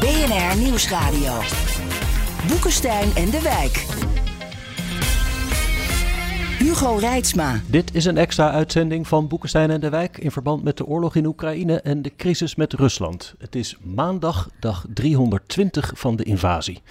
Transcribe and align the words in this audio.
BNR 0.00 0.62
Nieuwsradio. 0.62 1.32
Boekenstein 2.48 3.14
en 3.14 3.30
de 3.30 3.40
Wijk. 3.42 3.76
Hugo 6.58 6.96
Reitsma. 6.96 7.60
Dit 7.66 7.94
is 7.94 8.04
een 8.04 8.16
extra 8.16 8.50
uitzending 8.50 9.08
van 9.08 9.28
Boekenstein 9.28 9.70
en 9.70 9.80
de 9.80 9.88
Wijk 9.88 10.18
in 10.18 10.30
verband 10.30 10.62
met 10.62 10.76
de 10.76 10.86
oorlog 10.86 11.14
in 11.14 11.26
Oekraïne 11.26 11.80
en 11.80 12.02
de 12.02 12.12
crisis 12.16 12.54
met 12.54 12.72
Rusland. 12.72 13.34
Het 13.38 13.54
is 13.54 13.76
maandag, 13.82 14.48
dag 14.60 14.86
320 14.94 15.92
van 15.94 16.16
de 16.16 16.24
invasie. 16.24 16.82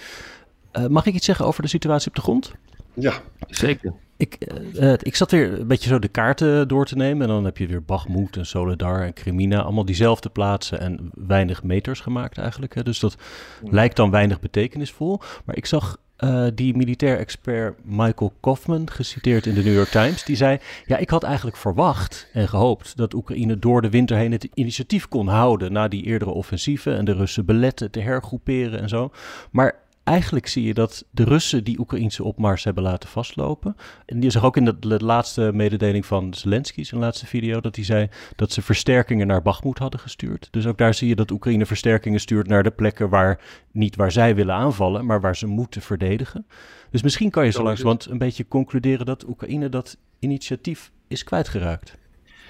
Uh, 0.72 0.86
mag 0.86 1.06
ik 1.06 1.14
iets 1.14 1.26
zeggen 1.26 1.46
over 1.46 1.62
de 1.62 1.68
situatie 1.68 2.08
op 2.08 2.14
de 2.14 2.22
grond? 2.22 2.52
Ja, 2.94 3.12
zeker. 3.48 3.92
Ik, 4.16 4.54
uh, 4.74 4.92
ik 4.92 5.16
zat 5.16 5.30
weer 5.30 5.60
een 5.60 5.66
beetje 5.66 5.88
zo 5.88 5.98
de 5.98 6.08
kaarten 6.08 6.68
door 6.68 6.86
te 6.86 6.96
nemen. 6.96 7.22
En 7.22 7.28
dan 7.34 7.44
heb 7.44 7.58
je 7.58 7.66
weer 7.66 7.82
Bagmoed 7.82 8.36
en 8.36 8.46
Soledar 8.46 9.02
en 9.02 9.12
Crimina. 9.12 9.62
Allemaal 9.62 9.84
diezelfde 9.84 10.28
plaatsen 10.28 10.80
en 10.80 11.10
weinig 11.14 11.62
meters 11.62 12.00
gemaakt 12.00 12.38
eigenlijk. 12.38 12.74
Hè. 12.74 12.82
Dus 12.82 13.00
dat 13.00 13.16
lijkt 13.62 13.96
dan 13.96 14.10
weinig 14.10 14.40
betekenisvol. 14.40 15.20
Maar 15.44 15.56
ik 15.56 15.66
zag 15.66 15.96
uh, 16.18 16.46
die 16.54 16.76
militair 16.76 17.18
expert 17.18 17.78
Michael 17.84 18.32
Kaufman, 18.40 18.90
geciteerd 18.90 19.46
in 19.46 19.54
de 19.54 19.62
New 19.62 19.74
York 19.74 19.88
Times, 19.88 20.24
die 20.24 20.36
zei: 20.36 20.58
Ja, 20.86 20.96
ik 20.96 21.10
had 21.10 21.22
eigenlijk 21.22 21.56
verwacht 21.56 22.28
en 22.32 22.48
gehoopt 22.48 22.96
dat 22.96 23.14
Oekraïne 23.14 23.58
door 23.58 23.82
de 23.82 23.90
winter 23.90 24.16
heen 24.16 24.32
het 24.32 24.48
initiatief 24.54 25.08
kon 25.08 25.28
houden 25.28 25.72
na 25.72 25.88
die 25.88 26.02
eerdere 26.02 26.30
offensieven 26.30 26.96
en 26.96 27.04
de 27.04 27.12
Russen 27.12 27.44
beletten 27.44 27.90
te 27.90 28.00
hergroeperen 28.00 28.80
en 28.80 28.88
zo. 28.88 29.10
Maar 29.50 29.84
eigenlijk 30.06 30.46
zie 30.46 30.64
je 30.64 30.74
dat 30.74 31.04
de 31.10 31.24
Russen 31.24 31.64
die 31.64 31.78
Oekraïnse 31.78 32.24
opmars 32.24 32.64
hebben 32.64 32.82
laten 32.82 33.08
vastlopen. 33.08 33.76
En 34.06 34.20
die 34.20 34.30
zag 34.30 34.44
ook 34.44 34.56
in 34.56 34.64
de, 34.64 34.78
de, 34.78 35.04
laatste 35.04 35.50
mededeling 35.54 36.06
van 36.06 36.34
Zelensky, 36.34 36.84
zijn 36.84 37.00
laatste 37.00 37.26
video, 37.26 37.60
dat 37.60 37.76
hij 37.76 37.84
zei 37.84 38.08
dat 38.36 38.52
ze 38.52 38.62
versterkingen 38.62 39.26
naar 39.26 39.42
Bakhmut 39.42 39.78
hadden 39.78 40.00
gestuurd. 40.00 40.48
Dus 40.50 40.66
ook 40.66 40.78
daar 40.78 40.94
zie 40.94 41.08
je 41.08 41.16
dat 41.16 41.30
Oekraïne 41.30 41.66
versterkingen 41.66 42.20
stuurt 42.20 42.46
naar 42.46 42.62
de 42.62 42.70
plekken 42.70 43.08
waar 43.08 43.40
niet 43.72 43.96
waar 43.96 44.12
zij 44.12 44.34
willen 44.34 44.54
aanvallen, 44.54 45.06
maar 45.06 45.20
waar 45.20 45.36
ze 45.36 45.46
moeten 45.46 45.82
verdedigen. 45.82 46.46
Dus 46.90 47.02
misschien 47.02 47.30
kan 47.30 47.44
je 47.44 47.50
zo 47.50 47.74
want 47.82 48.06
een 48.06 48.18
beetje 48.18 48.48
concluderen 48.48 49.06
dat 49.06 49.28
Oekraïne 49.28 49.68
dat 49.68 49.96
initiatief 50.18 50.92
is 51.08 51.24
kwijtgeraakt. 51.24 51.96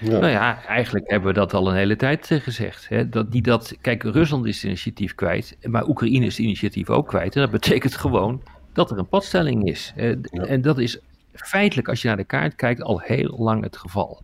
Nou 0.01 0.27
ja, 0.27 0.65
eigenlijk 0.65 1.11
hebben 1.11 1.29
we 1.29 1.35
dat 1.35 1.55
al 1.55 1.69
een 1.69 1.77
hele 1.77 1.97
tijd 1.97 2.31
eh, 2.31 2.41
gezegd. 2.41 2.89
Hè? 2.89 3.09
Dat, 3.09 3.33
niet 3.33 3.45
dat, 3.45 3.77
kijk, 3.81 4.03
Rusland 4.03 4.47
is 4.47 4.55
het 4.55 4.65
initiatief 4.65 5.15
kwijt, 5.15 5.57
maar 5.63 5.89
Oekraïne 5.89 6.27
is 6.27 6.37
het 6.37 6.47
initiatief 6.47 6.91
ook 6.91 7.09
kwijt. 7.09 7.35
En 7.35 7.41
dat 7.41 7.51
betekent 7.51 7.95
gewoon 8.05 8.43
dat 8.73 8.91
er 8.91 8.99
een 8.99 9.09
padstelling 9.09 9.69
is. 9.69 9.93
En 10.31 10.63
dat 10.63 10.79
is 10.79 10.99
feitelijk, 11.33 11.89
als 11.89 12.03
je 12.03 12.09
naar 12.09 12.17
de 12.17 12.25
kaart 12.25 12.55
kijkt, 12.55 12.83
al 12.83 13.01
heel 13.01 13.37
lang 13.39 13.63
het 13.63 13.77
geval. 13.77 14.23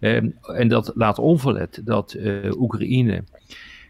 Ehm, 0.00 0.28
en 0.42 0.68
dat 0.68 0.92
laat 0.94 1.18
onverlet 1.18 1.80
dat 1.84 2.14
uh, 2.14 2.50
Oekraïne 2.60 3.24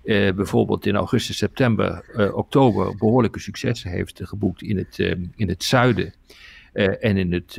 uh, 0.05 0.33
bijvoorbeeld 0.33 0.87
in 0.87 0.97
augustus, 0.97 1.37
september, 1.37 2.05
oktober 2.35 2.97
behoorlijke 2.97 3.41
successen 3.41 3.91
heeft 3.91 4.21
geboekt 4.23 4.63
in 4.63 4.77
het, 4.77 4.99
ehm, 4.99 5.25
in 5.37 5.49
het 5.49 5.65
zuiden 5.65 6.15
en 7.01 7.17
in 7.17 7.33
het, 7.33 7.57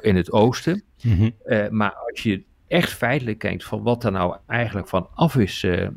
in 0.00 0.16
het 0.16 0.32
oosten. 0.32 0.82
Mhm. 1.02 1.30
maar 1.70 1.94
als 1.94 2.22
je 2.22 2.42
echt 2.68 2.92
feitelijk 2.92 3.38
kijkt 3.38 3.64
van 3.64 3.82
wat 3.82 4.04
er 4.04 4.12
nou 4.12 4.36
eigenlijk 4.46 4.88
van 4.88 5.08
af 5.14 5.36
is 5.36 5.62
uh, 5.62 5.88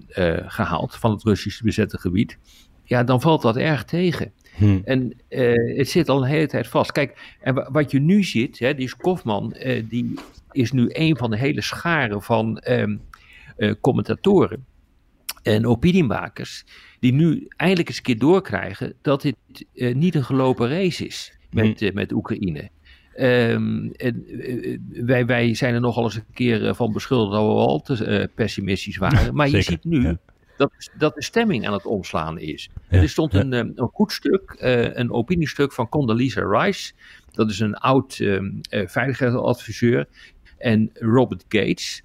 gehaald 0.46 0.96
van 0.96 1.12
het 1.12 1.24
Russisch 1.24 1.62
bezette 1.62 2.00
gebied, 2.00 2.38
ja, 2.84 3.04
dan 3.04 3.22
valt 3.22 3.42
dat 3.42 3.58
erg 3.58 3.84
tegen. 3.84 4.32
Hmm. 4.56 4.82
En 4.84 5.14
uh, 5.30 5.78
het 5.78 5.90
zit 5.90 6.10
al 6.10 6.22
een 6.22 6.30
hele 6.30 6.48
tijd 6.48 6.68
vast. 6.68 6.92
Kijk, 6.92 7.36
en 7.40 7.72
wat 7.72 7.92
je 7.92 8.00
nu 8.00 8.24
ziet, 8.24 8.60
hè, 8.60 8.74
die 8.76 8.96
Kofman, 8.96 9.56
die 9.90 10.14
is 10.52 10.72
nu 10.72 10.90
een 10.92 11.18
van 11.18 11.30
de 11.30 11.38
hele 11.38 11.62
scharen 11.62 12.22
van 12.22 12.64
um, 12.68 13.02
commentatoren 13.82 14.66
en 15.44 15.66
opiniemakers, 15.66 16.66
die 17.00 17.14
nu 17.14 17.48
eindelijk 17.56 17.88
eens 17.88 17.98
een 17.98 18.04
keer 18.04 18.20
doorkrijgen 18.20 18.94
dat 19.02 19.22
dit 19.22 19.36
niet 19.74 20.16
een 20.16 20.24
gelopen 20.24 20.70
race 20.70 21.06
is 21.06 21.38
met, 21.50 21.80
hmm. 21.80 21.94
met 21.94 22.12
Oekraïne. 22.12 22.70
Um, 23.20 23.92
en, 23.92 24.24
uh, 24.28 24.78
wij, 25.06 25.26
wij 25.26 25.56
zijn 25.56 25.74
er 25.74 25.80
nogal 25.80 26.04
eens 26.04 26.16
een 26.16 26.34
keer 26.34 26.76
van 26.76 26.92
beschuldigd 26.92 27.32
dat 27.32 27.42
we 27.42 27.48
al 27.48 27.82
te 27.82 28.30
pessimistisch 28.36 28.98
waren. 28.98 29.36
Maar 29.36 29.50
je 29.50 29.62
ziet 29.62 29.84
nu 29.84 30.18
dat, 30.58 30.90
dat 30.98 31.16
de 31.16 31.24
stemming 31.24 31.68
aan 31.68 31.74
het 31.74 31.86
omslaan 31.86 32.40
is. 32.40 32.70
Ja. 32.90 33.02
Er 33.02 33.10
stond 33.10 33.34
een, 33.34 33.52
een 33.52 33.90
goed 33.94 34.12
stuk, 34.12 34.56
een 34.94 35.12
opiniestuk 35.12 35.74
van 35.74 35.90
Condoleezza 35.90 36.42
Rice. 36.42 36.94
Dat 37.32 37.50
is 37.50 37.60
een 37.60 37.76
oud 37.76 38.20
um, 38.20 38.60
veiligheidsadviseur. 38.70 40.08
En 40.58 40.90
Robert 40.94 41.46
Gates, 41.48 42.04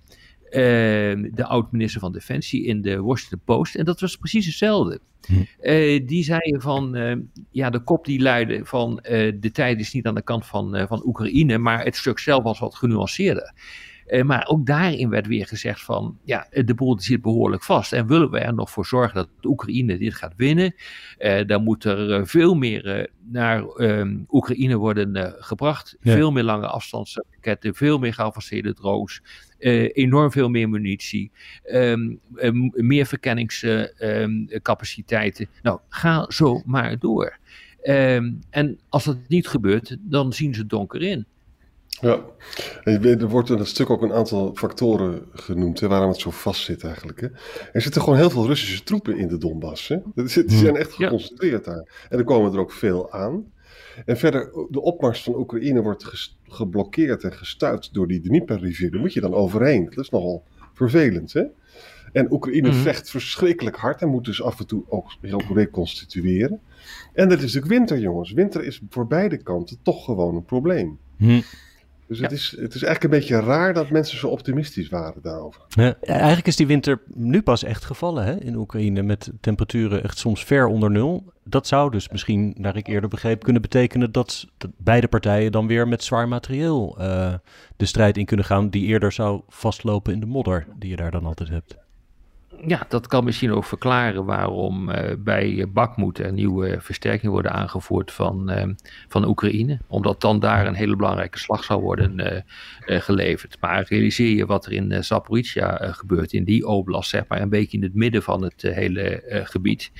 de 0.52 1.44
oud-minister 1.46 2.00
van 2.00 2.12
Defensie 2.12 2.64
in 2.64 2.82
de 2.82 3.00
Washington 3.00 3.40
Post. 3.44 3.74
En 3.74 3.84
dat 3.84 4.00
was 4.00 4.16
precies 4.16 4.46
hetzelfde. 4.46 5.00
Uh, 5.28 6.06
die 6.06 6.24
zeiden 6.24 6.60
van, 6.60 6.96
uh, 6.96 7.16
ja, 7.50 7.70
de 7.70 7.80
kop 7.80 8.04
die 8.04 8.20
luidde 8.20 8.64
van 8.64 8.98
uh, 9.02 9.32
de 9.40 9.50
tijd 9.52 9.80
is 9.80 9.92
niet 9.92 10.06
aan 10.06 10.14
de 10.14 10.22
kant 10.22 10.46
van, 10.46 10.86
van 10.88 11.02
Oekraïne, 11.06 11.58
maar 11.58 11.84
het 11.84 11.96
stuk 11.96 12.18
zelf 12.18 12.42
was 12.42 12.58
wat 12.58 12.74
genuanceerder. 12.74 13.52
maar 14.24 14.46
ook 14.46 14.66
daarin 14.66 15.08
werd 15.08 15.26
weer 15.26 15.46
gezegd 15.46 15.82
van, 15.82 16.18
ja, 16.24 16.46
de 16.50 16.74
boel 16.74 17.00
zit 17.00 17.22
behoorlijk 17.22 17.62
vast. 17.62 17.92
En 17.92 18.06
willen 18.06 18.30
we 18.30 18.38
er 18.38 18.54
nog 18.54 18.70
voor 18.70 18.86
zorgen 18.86 19.14
dat 19.14 19.28
Oekraïne 19.42 19.98
dit 19.98 20.14
gaat 20.14 20.34
winnen, 20.36 20.74
dan 21.46 21.62
moet 21.62 21.84
er 21.84 22.26
veel 22.26 22.54
meer 22.54 23.10
naar 23.30 23.66
ehm, 23.66 24.18
Oekraïne 24.30 24.76
worden 24.76 25.34
gebracht. 25.38 25.96
Ja. 26.00 26.12
Veel 26.12 26.32
meer 26.32 26.42
lange 26.42 26.66
afstandsraketten, 26.66 27.74
veel 27.74 27.98
meer 27.98 28.14
geavanceerde 28.14 28.74
drones. 28.74 29.22
Uh, 29.62 29.88
enorm 29.92 30.30
veel 30.30 30.48
meer 30.48 30.68
munitie, 30.68 31.30
um, 31.72 32.20
meer 32.72 33.06
verkenningscapaciteiten. 33.06 35.48
nou, 35.62 35.78
ga 35.88 36.26
zo 36.28 36.62
maar 36.64 36.98
door. 36.98 37.38
En 38.50 38.78
als 38.88 39.04
dat 39.04 39.16
niet 39.28 39.48
gebeurt, 39.48 39.96
dan 40.00 40.32
zien 40.32 40.54
ze 40.54 40.66
donker 40.66 41.02
in. 41.02 41.26
Ja, 42.00 42.20
er 42.84 43.28
wordt 43.28 43.50
in 43.50 43.56
dat 43.56 43.66
stuk 43.66 43.90
ook 43.90 44.02
een 44.02 44.12
aantal 44.12 44.54
factoren 44.54 45.22
genoemd 45.32 45.80
hè, 45.80 45.88
waarom 45.88 46.08
het 46.08 46.20
zo 46.20 46.30
vast 46.30 46.62
zit 46.62 46.84
eigenlijk. 46.84 47.20
Hè. 47.20 47.26
Er 47.72 47.82
zitten 47.82 48.02
gewoon 48.02 48.18
heel 48.18 48.30
veel 48.30 48.46
Russische 48.46 48.82
troepen 48.82 49.18
in 49.18 49.28
de 49.28 49.38
Donbass. 49.38 49.88
Hè. 49.88 49.98
Die 50.14 50.44
zijn 50.46 50.76
echt 50.76 50.92
geconcentreerd 50.92 51.64
ja. 51.64 51.72
daar. 51.72 52.06
En 52.08 52.18
er 52.18 52.24
komen 52.24 52.52
er 52.52 52.58
ook 52.58 52.72
veel 52.72 53.12
aan. 53.12 53.51
En 54.04 54.16
verder, 54.16 54.50
de 54.70 54.80
opmars 54.80 55.22
van 55.22 55.34
Oekraïne 55.34 55.82
wordt 55.82 56.36
geblokkeerd 56.44 57.24
en 57.24 57.32
gestuurd 57.32 57.94
door 57.94 58.08
die 58.08 58.20
Dnieper-rivier. 58.20 58.90
Daar 58.90 59.00
moet 59.00 59.12
je 59.12 59.20
dan 59.20 59.34
overheen. 59.34 59.84
Dat 59.84 60.04
is 60.04 60.10
nogal 60.10 60.44
vervelend, 60.72 61.32
hè? 61.32 61.42
En 62.12 62.32
Oekraïne 62.32 62.68
mm 62.68 62.74
-hmm. 62.74 62.82
vecht 62.82 63.10
verschrikkelijk 63.10 63.76
hard 63.76 64.02
en 64.02 64.08
moet 64.08 64.24
dus 64.24 64.42
af 64.42 64.58
en 64.58 64.66
toe 64.66 64.84
ook, 64.88 65.12
ook 65.30 65.56
reconstitueren. 65.56 66.60
En 67.12 67.28
dat 67.28 67.38
is 67.38 67.44
natuurlijk 67.44 67.72
winter, 67.72 67.98
jongens. 67.98 68.32
Winter 68.32 68.64
is 68.64 68.80
voor 68.88 69.06
beide 69.06 69.36
kanten 69.36 69.78
toch 69.82 70.04
gewoon 70.04 70.36
een 70.36 70.44
probleem. 70.44 70.98
Mm. 71.16 71.42
Dus 72.06 72.18
ja. 72.18 72.24
het, 72.24 72.32
is, 72.32 72.50
het 72.60 72.74
is 72.74 72.82
eigenlijk 72.82 73.02
een 73.02 73.20
beetje 73.20 73.46
raar 73.46 73.74
dat 73.74 73.90
mensen 73.90 74.18
zo 74.18 74.28
optimistisch 74.28 74.88
waren 74.88 75.22
daarover. 75.22 75.62
Ja, 75.68 75.96
eigenlijk 76.00 76.46
is 76.46 76.56
die 76.56 76.66
winter 76.66 77.00
nu 77.14 77.42
pas 77.42 77.64
echt 77.64 77.84
gevallen 77.84 78.24
hè, 78.24 78.40
in 78.40 78.56
Oekraïne 78.56 79.02
met 79.02 79.30
temperaturen 79.40 80.02
echt 80.02 80.18
soms 80.18 80.44
ver 80.44 80.66
onder 80.66 80.90
nul. 80.90 81.32
Dat 81.44 81.66
zou 81.66 81.90
dus 81.90 82.08
misschien, 82.08 82.54
naar 82.58 82.76
ik 82.76 82.86
eerder 82.86 83.08
begreep, 83.08 83.42
kunnen 83.42 83.62
betekenen 83.62 84.12
dat, 84.12 84.46
dat 84.58 84.70
beide 84.76 85.08
partijen 85.08 85.52
dan 85.52 85.66
weer 85.66 85.88
met 85.88 86.04
zwaar 86.04 86.28
materieel 86.28 86.96
uh, 86.98 87.34
de 87.76 87.86
strijd 87.86 88.16
in 88.16 88.24
kunnen 88.24 88.46
gaan 88.46 88.70
die 88.70 88.86
eerder 88.86 89.12
zou 89.12 89.42
vastlopen 89.48 90.12
in 90.12 90.20
de 90.20 90.26
modder 90.26 90.66
die 90.78 90.90
je 90.90 90.96
daar 90.96 91.10
dan 91.10 91.26
altijd 91.26 91.48
hebt 91.48 91.81
ja, 92.66 92.86
dat 92.88 93.06
kan 93.06 93.24
misschien 93.24 93.52
ook 93.52 93.64
verklaren 93.64 94.24
waarom 94.24 94.88
uh, 94.88 94.96
bij 95.18 95.66
Bakmoed 95.68 96.18
er 96.18 96.32
nieuwe 96.32 96.76
versterkingen 96.80 97.32
worden 97.32 97.52
aangevoerd 97.52 98.12
van, 98.12 98.50
uh, 98.50 98.64
van 99.08 99.26
Oekraïne. 99.28 99.78
Omdat 99.86 100.20
dan 100.20 100.38
daar 100.38 100.66
een 100.66 100.74
hele 100.74 100.96
belangrijke 100.96 101.38
slag 101.38 101.64
zou 101.64 101.80
worden 101.80 102.18
uh, 102.20 103.00
geleverd. 103.00 103.56
Maar 103.60 103.84
realiseer 103.88 104.36
je 104.36 104.46
wat 104.46 104.66
er 104.66 104.72
in 104.72 105.04
Zaporizhia 105.04 105.92
gebeurt, 105.92 106.32
in 106.32 106.44
die 106.44 106.66
oblast, 106.66 107.10
zeg 107.10 107.24
maar, 107.28 107.40
een 107.40 107.48
beetje 107.48 107.76
in 107.76 107.82
het 107.82 107.94
midden 107.94 108.22
van 108.22 108.42
het 108.42 108.62
hele 108.62 109.22
gebied. 109.44 109.92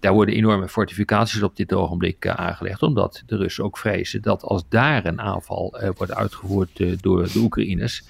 Daar 0.00 0.12
worden 0.12 0.34
enorme 0.34 0.68
fortificaties 0.68 1.42
op 1.42 1.56
dit 1.56 1.72
ogenblik 1.72 2.26
aangelegd, 2.26 2.82
omdat 2.82 3.22
de 3.26 3.36
Russen 3.36 3.64
ook 3.64 3.78
vrezen 3.78 4.22
dat 4.22 4.42
als 4.42 4.64
daar 4.68 5.04
een 5.06 5.20
aanval 5.20 5.80
wordt 5.96 6.14
uitgevoerd 6.14 7.02
door 7.02 7.22
de 7.32 7.38
Oekraïners 7.38 8.04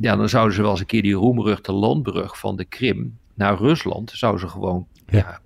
ja, 0.00 0.16
dan 0.16 0.28
zouden 0.28 0.54
ze 0.54 0.62
wel 0.62 0.70
eens 0.70 0.80
een 0.80 0.86
keer 0.86 1.02
die 1.02 1.14
roemruchte 1.14 1.72
landbrug 1.72 2.38
van 2.38 2.56
de 2.56 2.64
Krim 2.64 3.18
naar 3.34 3.56
Rusland, 3.56 4.10
zouden 4.14 4.40
ze 4.40 4.48
gewoon 4.48 4.86
ja. 5.08 5.40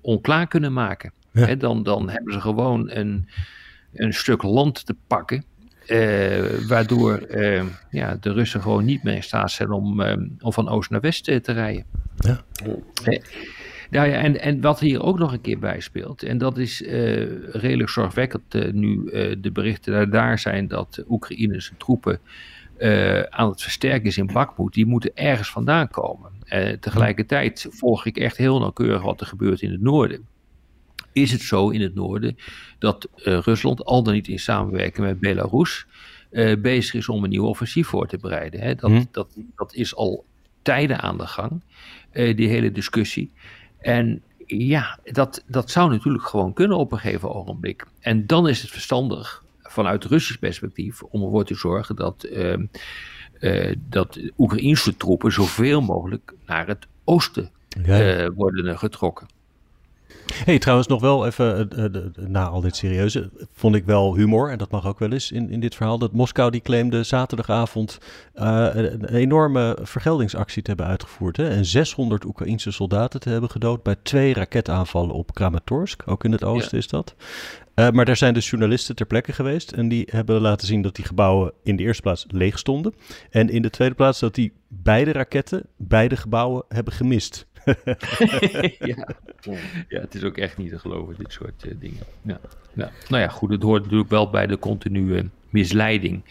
onklaar 0.00 0.46
kunnen 0.46 0.72
maken. 0.72 1.12
dan, 1.58 1.82
dan 1.82 2.08
hebben 2.08 2.32
ze 2.32 2.40
gewoon 2.40 2.90
een, 2.90 3.28
een 3.92 4.12
stuk 4.12 4.42
land 4.42 4.86
te 4.86 4.94
pakken. 5.06 5.44
waardoor 6.68 7.26
ja, 7.90 8.16
de 8.20 8.32
Russen 8.32 8.62
gewoon 8.62 8.84
niet 8.84 9.02
meer 9.02 9.14
in 9.14 9.22
staat 9.22 9.50
zijn 9.50 9.70
om, 9.70 10.02
om 10.40 10.52
van 10.52 10.68
oost 10.68 10.90
naar 10.90 11.00
west 11.00 11.24
te 11.24 11.52
rijden. 11.52 11.84
Ja. 12.16 12.44
Nou 13.90 14.08
ja, 14.08 14.16
en, 14.16 14.40
en 14.40 14.60
wat 14.60 14.80
hier 14.80 15.02
ook 15.02 15.18
nog 15.18 15.32
een 15.32 15.40
keer 15.40 15.58
bij 15.58 15.80
speelt, 15.80 16.22
en 16.22 16.38
dat 16.38 16.58
is 16.58 16.80
redelijk 17.52 17.88
zorgwekkend 17.88 18.72
nu 18.72 19.04
de 19.40 19.50
berichten 19.52 20.10
daar 20.10 20.38
zijn 20.38 20.68
dat 20.68 21.04
Oekraïne 21.08 21.60
zijn 21.60 21.78
troepen 22.78 23.32
aan 23.32 23.50
het 23.50 23.62
versterken 23.62 24.06
is 24.06 24.18
in 24.18 24.26
Bakhmut, 24.26 24.72
die 24.72 24.86
moeten 24.86 25.16
ergens 25.16 25.50
vandaan 25.50 25.88
komen. 25.88 26.32
tegelijkertijd 26.80 27.66
volg 27.70 28.06
ik 28.06 28.16
echt 28.16 28.36
heel 28.36 28.58
nauwkeurig 28.58 29.02
wat 29.02 29.20
er 29.20 29.26
gebeurt 29.26 29.62
in 29.62 29.70
het 29.70 29.80
noorden. 29.80 30.26
Is 31.12 31.32
het 31.32 31.40
zo 31.40 31.68
in 31.68 31.80
het 31.80 31.94
noorden 31.94 32.36
dat 32.78 33.08
Rusland, 33.14 33.84
al 33.84 34.02
dan 34.02 34.14
niet 34.14 34.28
in 34.28 34.38
samenwerking 34.38 35.06
met 35.06 35.20
Belarus, 35.20 35.86
bezig 36.58 36.94
is 36.94 37.08
om 37.08 37.24
een 37.24 37.30
nieuw 37.30 37.44
offensief 37.44 37.86
voor 37.86 38.06
te 38.06 38.18
bereiden? 38.18 38.60
Hè? 38.60 38.74
Dat, 38.74 38.90
hm. 38.90 39.04
dat, 39.10 39.36
dat 39.56 39.74
is 39.74 39.94
al 39.94 40.24
tijden 40.62 41.00
aan 41.00 41.18
de 41.18 41.26
gang, 41.26 41.62
die 42.12 42.48
hele 42.48 42.72
discussie. 42.72 43.32
En 43.78 44.22
ja, 44.46 44.98
dat, 45.04 45.44
dat 45.46 45.70
zou 45.70 45.90
natuurlijk 45.90 46.24
gewoon 46.24 46.52
kunnen 46.52 46.76
op 46.76 46.92
een 46.92 46.98
gegeven 46.98 47.34
ogenblik. 47.34 47.86
En 48.00 48.26
dan 48.26 48.48
is 48.48 48.62
het 48.62 48.70
verstandig 48.70 49.44
vanuit 49.70 50.04
Russisch 50.04 50.38
perspectief 50.38 51.02
om 51.02 51.22
ervoor 51.22 51.44
te 51.44 51.54
zorgen 51.54 51.96
dat, 51.96 52.26
uh, 52.30 52.56
uh, 53.40 53.76
dat 53.78 54.20
Oekraïnse 54.38 54.96
troepen 54.96 55.32
zoveel 55.32 55.80
mogelijk 55.80 56.34
naar 56.46 56.66
het 56.66 56.86
oosten 57.04 57.50
uh, 57.86 58.26
worden 58.34 58.78
getrokken. 58.78 59.26
Hey, 60.44 60.58
trouwens 60.58 60.88
nog 60.88 61.00
wel 61.00 61.26
even, 61.26 61.70
uh, 61.76 62.28
na 62.28 62.46
al 62.46 62.60
dit 62.60 62.76
serieuze, 62.76 63.30
vond 63.52 63.74
ik 63.74 63.84
wel 63.84 64.16
humor, 64.16 64.50
en 64.50 64.58
dat 64.58 64.70
mag 64.70 64.86
ook 64.86 64.98
wel 64.98 65.12
eens 65.12 65.32
in, 65.32 65.50
in 65.50 65.60
dit 65.60 65.74
verhaal, 65.74 65.98
dat 65.98 66.12
Moskou 66.12 66.50
die 66.50 66.60
claimde 66.60 67.02
zaterdagavond 67.02 67.98
uh, 68.34 68.68
een 68.72 69.04
enorme 69.04 69.78
vergeldingsactie 69.82 70.62
te 70.62 70.68
hebben 70.68 70.86
uitgevoerd. 70.86 71.36
Hè, 71.36 71.48
en 71.48 71.64
600 71.64 72.24
Oekraïnse 72.24 72.70
soldaten 72.70 73.20
te 73.20 73.30
hebben 73.30 73.50
gedood 73.50 73.82
bij 73.82 73.96
twee 74.02 74.34
raketaanvallen 74.34 75.14
op 75.14 75.34
Kramatorsk, 75.34 76.02
ook 76.06 76.24
in 76.24 76.32
het 76.32 76.44
oosten 76.44 76.78
is 76.78 76.88
dat. 76.88 77.14
Maar 77.92 78.04
daar 78.04 78.16
zijn 78.16 78.34
dus 78.34 78.50
journalisten 78.50 78.96
ter 78.96 79.06
plekke 79.06 79.32
geweest 79.32 79.72
en 79.72 79.88
die 79.88 80.08
hebben 80.10 80.40
laten 80.40 80.66
zien 80.66 80.82
dat 80.82 80.96
die 80.96 81.04
gebouwen 81.04 81.52
in 81.62 81.76
de 81.76 81.82
eerste 81.82 82.02
plaats 82.02 82.26
leeg 82.28 82.58
stonden. 82.58 82.94
En 83.30 83.50
in 83.50 83.62
de 83.62 83.70
tweede 83.70 83.94
plaats 83.94 84.18
dat 84.18 84.34
die 84.34 84.52
beide 84.68 85.12
raketten, 85.12 85.66
beide 85.76 86.16
gebouwen 86.16 86.64
hebben 86.68 86.92
gemist. 86.92 87.46
ja. 88.92 89.08
ja, 89.88 90.00
het 90.00 90.14
is 90.14 90.24
ook 90.24 90.36
echt 90.36 90.56
niet 90.56 90.70
te 90.70 90.78
geloven, 90.78 91.14
dit 91.18 91.32
soort 91.32 91.64
uh, 91.64 91.72
dingen. 91.80 92.02
Ja. 92.22 92.40
Ja. 92.72 92.90
Nou 93.08 93.22
ja, 93.22 93.28
goed, 93.28 93.50
het 93.50 93.62
hoort 93.62 93.82
natuurlijk 93.82 94.10
wel 94.10 94.30
bij 94.30 94.46
de 94.46 94.58
continue 94.58 95.28
misleiding. 95.50 96.22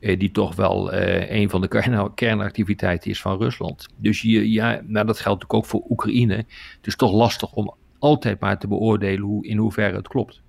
Uh, 0.00 0.18
die 0.18 0.30
toch 0.30 0.54
wel 0.54 0.94
uh, 0.94 1.30
een 1.30 1.50
van 1.50 1.60
de 1.60 1.68
kern 1.68 2.14
kernactiviteiten 2.14 3.10
is 3.10 3.20
van 3.20 3.38
Rusland. 3.38 3.88
Dus 3.96 4.22
je, 4.22 4.50
ja, 4.50 4.80
nou, 4.86 5.06
dat 5.06 5.20
geldt 5.20 5.42
natuurlijk 5.42 5.54
ook 5.54 5.66
voor 5.66 5.90
Oekraïne. 5.90 6.34
Het 6.76 6.86
is 6.86 6.96
toch 6.96 7.12
lastig 7.12 7.52
om 7.52 7.74
altijd 7.98 8.40
maar 8.40 8.58
te 8.58 8.68
beoordelen 8.68 9.20
hoe, 9.20 9.46
in 9.46 9.56
hoeverre 9.56 9.96
het 9.96 10.08
klopt. 10.08 10.42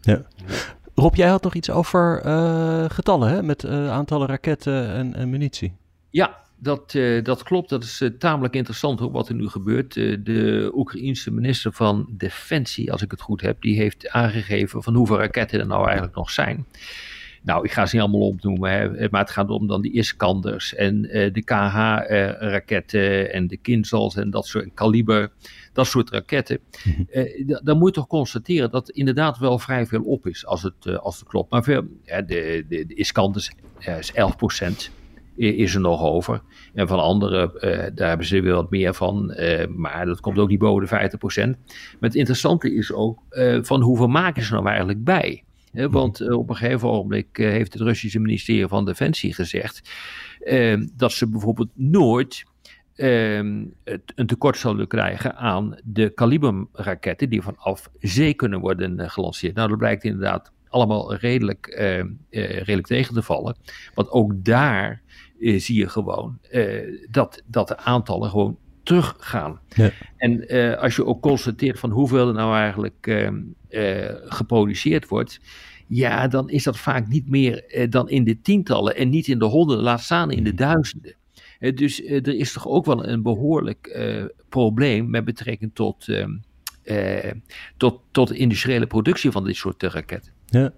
Ja. 0.00 0.22
Rob, 0.94 1.14
jij 1.14 1.28
had 1.28 1.42
nog 1.42 1.54
iets 1.54 1.70
over 1.70 2.20
getallen, 2.90 3.28
hè? 3.28 3.42
met 3.42 3.66
aantallen 3.66 4.28
raketten 4.28 4.92
en, 4.92 5.14
en 5.14 5.30
munitie. 5.30 5.76
Ja, 6.10 6.36
dat, 6.58 6.94
uh, 6.94 7.24
dat 7.24 7.42
klopt. 7.42 7.68
Dat 7.68 7.84
is 7.84 8.00
uh, 8.00 8.10
tamelijk 8.18 8.54
interessant 8.54 9.00
ook 9.00 9.12
wat 9.12 9.28
er 9.28 9.34
nu 9.34 9.48
gebeurt. 9.48 9.96
Uh, 9.96 10.16
de 10.20 10.70
Oekraïense 10.74 11.30
minister 11.30 11.72
van 11.72 12.06
Defensie, 12.10 12.92
als 12.92 13.02
ik 13.02 13.10
het 13.10 13.20
goed 13.20 13.40
heb, 13.40 13.60
die 13.62 13.76
heeft 13.76 14.08
aangegeven 14.08 14.82
van 14.82 14.94
hoeveel 14.94 15.18
raketten 15.18 15.60
er 15.60 15.66
nou 15.66 15.84
eigenlijk 15.84 16.16
nog 16.16 16.30
zijn. 16.30 16.66
Nou, 17.42 17.64
ik 17.64 17.72
ga 17.72 17.86
ze 17.86 17.94
niet 17.94 18.04
allemaal 18.04 18.28
opnoemen, 18.28 18.70
hè, 18.70 19.08
maar 19.10 19.20
het 19.20 19.30
gaat 19.30 19.48
om 19.48 19.66
dan 19.66 19.82
die 19.82 19.92
Iskanders 19.92 20.74
en 20.74 21.02
de 21.02 21.42
KH-raketten 21.44 23.32
en 23.32 23.46
de 23.46 23.56
Kinzals 23.56 24.16
en 24.16 24.30
dat 24.30 24.46
soort 24.46 24.68
kaliber, 24.74 25.30
dat 25.72 25.86
soort 25.86 26.10
raketten. 26.10 26.58
Mhm. 26.84 27.58
dan 27.62 27.78
moet 27.78 27.88
je 27.88 27.94
toch 27.94 28.06
constateren 28.06 28.70
dat 28.70 28.90
inderdaad 28.90 29.38
wel 29.38 29.58
vrij 29.58 29.86
veel 29.86 30.02
op 30.02 30.26
is 30.26 30.46
als 30.46 30.62
het, 30.62 30.98
als 30.98 31.18
het 31.18 31.28
klopt. 31.28 31.50
Maar 31.50 31.62
veel, 31.62 31.82
de, 32.04 32.64
de, 32.68 32.86
de 32.86 32.94
Iskanders 32.94 33.50
is 33.78 34.12
11 34.12 34.36
procent 34.36 34.90
is 35.38 35.74
er 35.74 35.80
nog 35.80 36.02
over. 36.02 36.40
En 36.74 36.88
van 36.88 36.98
andere, 36.98 37.52
uh, 37.54 37.96
daar 37.96 38.08
hebben 38.08 38.26
ze 38.26 38.40
weer 38.40 38.54
wat 38.54 38.70
meer 38.70 38.94
van. 38.94 39.34
Uh, 39.36 39.66
maar 39.66 40.06
dat 40.06 40.20
komt 40.20 40.38
ook 40.38 40.48
niet 40.48 40.58
boven 40.58 40.86
de 40.86 41.16
50%. 41.16 41.48
Maar 41.68 41.96
het 42.00 42.14
interessante 42.14 42.74
is 42.74 42.92
ook 42.92 43.22
uh, 43.30 43.58
van 43.62 43.80
hoeveel 43.80 44.08
maken 44.08 44.42
ze 44.42 44.52
nou 44.52 44.66
eigenlijk 44.66 45.04
bij? 45.04 45.42
want 45.72 46.30
op 46.30 46.48
een 46.48 46.56
gegeven 46.56 46.88
ogenblik 46.88 47.36
heeft 47.36 47.72
het 47.72 47.82
Russische 47.82 48.18
ministerie 48.18 48.66
van 48.66 48.84
Defensie 48.84 49.34
gezegd 49.34 49.90
dat 50.96 51.12
ze 51.12 51.28
bijvoorbeeld 51.28 51.68
nooit 51.74 52.44
een 52.94 54.26
tekort 54.26 54.56
zullen 54.56 54.86
krijgen 54.86 55.36
aan 55.36 55.78
de 55.84 56.08
kaliberraketten 56.08 57.28
die 57.28 57.42
vanaf 57.42 57.90
zee 57.98 58.34
kunnen 58.34 58.60
worden 58.60 59.10
gelanceerd. 59.10 59.54
Nou, 59.54 59.68
dat 59.68 59.78
blijkt 59.78 60.04
inderdaad 60.04 60.52
allemaal 60.68 61.14
redelijk, 61.14 61.66
redelijk 62.30 62.86
tegen 62.86 63.14
te 63.14 63.22
vallen. 63.22 63.56
Want 63.94 64.10
ook 64.10 64.44
daar 64.44 65.02
uh, 65.38 65.60
zie 65.60 65.78
je 65.78 65.88
gewoon 65.88 66.38
uh, 66.52 67.06
dat, 67.10 67.42
dat 67.46 67.68
de 67.68 67.76
aantallen 67.76 68.30
gewoon 68.30 68.58
teruggaan. 68.82 69.60
Ja. 69.68 69.90
En 70.16 70.54
uh, 70.54 70.74
als 70.74 70.96
je 70.96 71.04
ook 71.04 71.22
constateert 71.22 71.78
van 71.78 71.90
hoeveel 71.90 72.28
er 72.28 72.34
nou 72.34 72.56
eigenlijk 72.56 73.06
ehm, 73.06 73.42
geproduceerd 74.24 75.08
wordt, 75.08 75.40
ja, 75.86 76.28
dan 76.28 76.50
is 76.50 76.62
dat 76.62 76.78
vaak 76.78 77.08
niet 77.08 77.28
meer 77.28 77.86
dan 77.90 78.08
in 78.08 78.24
de 78.24 78.40
tientallen 78.40 78.96
en 78.96 79.08
niet 79.08 79.26
in 79.26 79.38
de 79.38 79.44
honderden, 79.44 79.84
laat 79.84 80.00
staan 80.00 80.30
in 80.30 80.44
de 80.44 80.52
mhm. 80.52 80.58
duizenden. 80.58 81.14
dus 81.58 82.04
er 82.04 82.28
is 82.34 82.52
toch 82.52 82.68
ook 82.68 82.84
wel 82.84 83.06
een 83.06 83.22
behoorlijk 83.22 84.00
probleem 84.48 85.10
met 85.10 85.24
betrekking 85.24 85.70
tot, 85.74 86.08
ehm, 86.82 87.34
tot, 87.76 88.00
tot 88.10 88.28
de 88.28 88.36
industriële 88.36 88.86
productie 88.86 89.30
van 89.30 89.44
dit 89.44 89.56
soort 89.56 89.82
raketten. 89.82 90.32
Ja. 90.46 90.72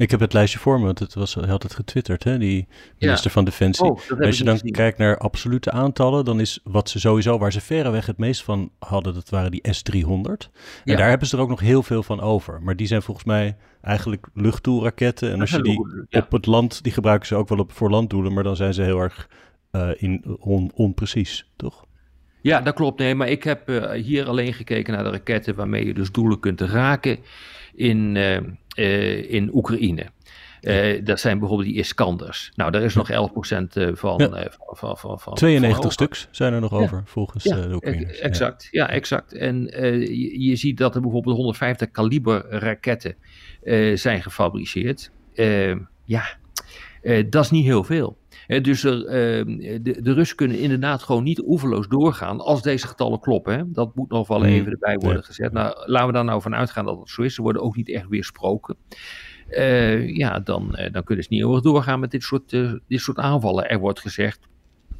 Ik 0.00 0.10
heb 0.10 0.20
het 0.20 0.32
lijstje 0.32 0.58
voor 0.58 0.78
me, 0.78 0.84
want 0.84 0.98
het 0.98 1.14
was, 1.14 1.34
hij 1.34 1.48
had 1.48 1.62
het 1.62 1.74
getwitterd, 1.74 2.24
hè, 2.24 2.38
die 2.38 2.68
minister 2.98 3.30
van 3.30 3.44
Defensie. 3.44 3.86
Oh, 3.86 4.20
Als 4.20 4.38
je 4.38 4.44
dan 4.44 4.60
kijkt 4.60 4.98
naar 4.98 5.18
absolute 5.18 5.70
aantallen, 5.70 6.24
dan 6.24 6.40
is 6.40 6.60
wat 6.64 6.90
ze 6.90 7.00
sowieso, 7.00 7.38
waar 7.38 7.52
ze 7.52 7.60
verreweg 7.60 8.06
het 8.06 8.18
meest 8.18 8.42
van 8.42 8.70
hadden, 8.78 9.14
dat 9.14 9.28
waren 9.28 9.50
die 9.50 9.72
S-300. 9.72 10.50
En 10.84 10.96
daar 10.96 11.08
hebben 11.08 11.28
ze 11.28 11.36
er 11.36 11.42
ook 11.42 11.48
nog 11.48 11.60
heel 11.60 11.82
veel 11.82 12.02
van 12.02 12.20
over. 12.20 12.62
Maar 12.62 12.76
die 12.76 12.86
zijn 12.86 13.02
volgens 13.02 13.26
mij 13.26 13.56
eigenlijk 13.82 14.28
luchtdoelraketten. 14.34 15.32
En 15.32 15.40
als 15.40 15.50
je 15.50 15.62
die 15.62 15.78
op 16.10 16.32
het 16.32 16.46
land, 16.46 16.82
die 16.82 16.92
gebruiken 16.92 17.26
ze 17.26 17.34
ook 17.34 17.48
wel 17.48 17.58
op, 17.58 17.72
voor 17.72 17.90
landdoelen, 17.90 18.32
maar 18.32 18.44
dan 18.44 18.56
zijn 18.56 18.74
ze 18.74 18.82
heel 18.82 19.00
erg 19.00 19.28
uh, 19.72 19.90
in, 19.96 20.36
on, 20.38 20.70
onprecies, 20.74 21.50
toch? 21.56 21.86
Ja, 22.42 22.60
dat 22.60 22.74
klopt. 22.74 22.98
Nee, 22.98 23.14
maar 23.14 23.28
ik 23.28 23.44
heb 23.44 23.70
uh, 23.70 23.90
hier 23.90 24.28
alleen 24.28 24.54
gekeken 24.54 24.94
naar 24.94 25.04
de 25.04 25.10
raketten 25.10 25.54
waarmee 25.54 25.86
je 25.86 25.94
dus 25.94 26.12
doelen 26.12 26.40
kunt 26.40 26.60
raken 26.60 27.18
in, 27.74 28.14
uh, 28.14 28.36
uh, 28.76 29.30
in 29.30 29.50
Oekraïne. 29.54 30.06
Dat 31.02 31.20
zijn 31.20 31.38
bijvoorbeeld 31.38 31.68
die 31.68 31.78
Iskanders. 31.78 32.52
Nou, 32.54 32.70
daar 32.70 32.82
is 32.82 32.94
nog 32.94 33.10
11% 33.10 33.14
van, 33.92 34.18
ja. 34.18 34.50
van, 34.58 34.96
van, 34.96 35.20
van, 35.20 35.34
92 35.34 35.82
van 35.82 35.92
stuks 35.92 36.28
zijn 36.30 36.52
er 36.52 36.60
nog 36.60 36.72
over, 36.72 37.02
volgens 37.04 37.44
ja, 37.44 37.56
de 37.56 37.74
Oekraïners. 37.74 38.18
Exact, 38.18 38.68
ja. 38.70 38.88
exact. 38.88 39.32
En 39.32 39.62
je, 39.62 40.40
je, 40.40 40.56
ziet 40.56 40.78
dat 40.78 40.94
er 40.94 41.00
bijvoorbeeld 41.00 41.36
150 41.36 41.90
kaliber 41.90 42.46
raketten 42.48 43.14
zijn 43.94 44.22
gefabriceerd. 44.22 45.10
ja, 46.04 46.24
dat 47.28 47.44
is 47.44 47.50
niet 47.50 47.64
heel 47.64 47.84
veel 47.84 48.18
dus 48.58 48.84
er, 48.84 49.06
ehm, 49.06 49.56
de, 49.82 50.02
de 50.02 50.12
Russen 50.12 50.36
kunnen 50.36 50.58
inderdaad 50.58 51.02
gewoon 51.02 51.22
niet 51.22 51.42
oeverloos 51.46 51.88
doorgaan 51.88 52.40
als 52.40 52.62
deze 52.62 52.86
getallen 52.86 53.20
kloppen. 53.20 53.58
Hè. 53.58 53.62
Dat 53.66 53.94
moet 53.94 54.10
nog 54.10 54.28
wel 54.28 54.38
mm. 54.38 54.44
even 54.44 54.72
erbij 54.72 54.96
worden 54.96 55.24
gezet. 55.24 55.52
Nou, 55.52 55.74
laten 55.86 56.06
we 56.06 56.12
daar 56.12 56.24
nou 56.24 56.42
van 56.42 56.54
uitgaan 56.54 56.84
dat 56.84 56.98
het 56.98 57.08
zo 57.08 57.22
is. 57.22 57.34
Ze 57.34 57.42
worden 57.42 57.62
ook 57.62 57.76
niet 57.76 57.90
echt 57.90 58.08
weersproken. 58.08 58.76
Uh, 59.50 60.16
ja, 60.16 60.40
dan, 60.40 60.76
uh, 60.78 60.92
dan 60.92 61.04
kunnen 61.04 61.24
ze 61.24 61.32
niet 61.32 61.42
eeuwig 61.42 61.60
doorgaan 61.60 62.00
met 62.00 62.10
dit 62.10 62.22
soort, 62.22 62.52
uh, 62.52 62.72
dit 62.88 63.00
soort 63.00 63.18
aanvallen. 63.18 63.68
Er 63.68 63.78
wordt 63.78 64.00
gezegd 64.00 64.40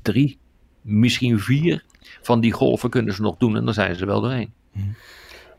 drie, 0.02 0.38
misschien 0.80 1.40
vier 1.40 1.84
van 2.22 2.40
die 2.40 2.52
golven 2.52 2.90
kunnen 2.90 3.14
ze 3.14 3.22
nog 3.22 3.36
doen 3.36 3.56
en 3.56 3.64
dan 3.64 3.74
zijn 3.74 3.96
ze 3.96 4.06
wel 4.06 4.20
doorheen. 4.20 4.52
Mm. 4.72 4.94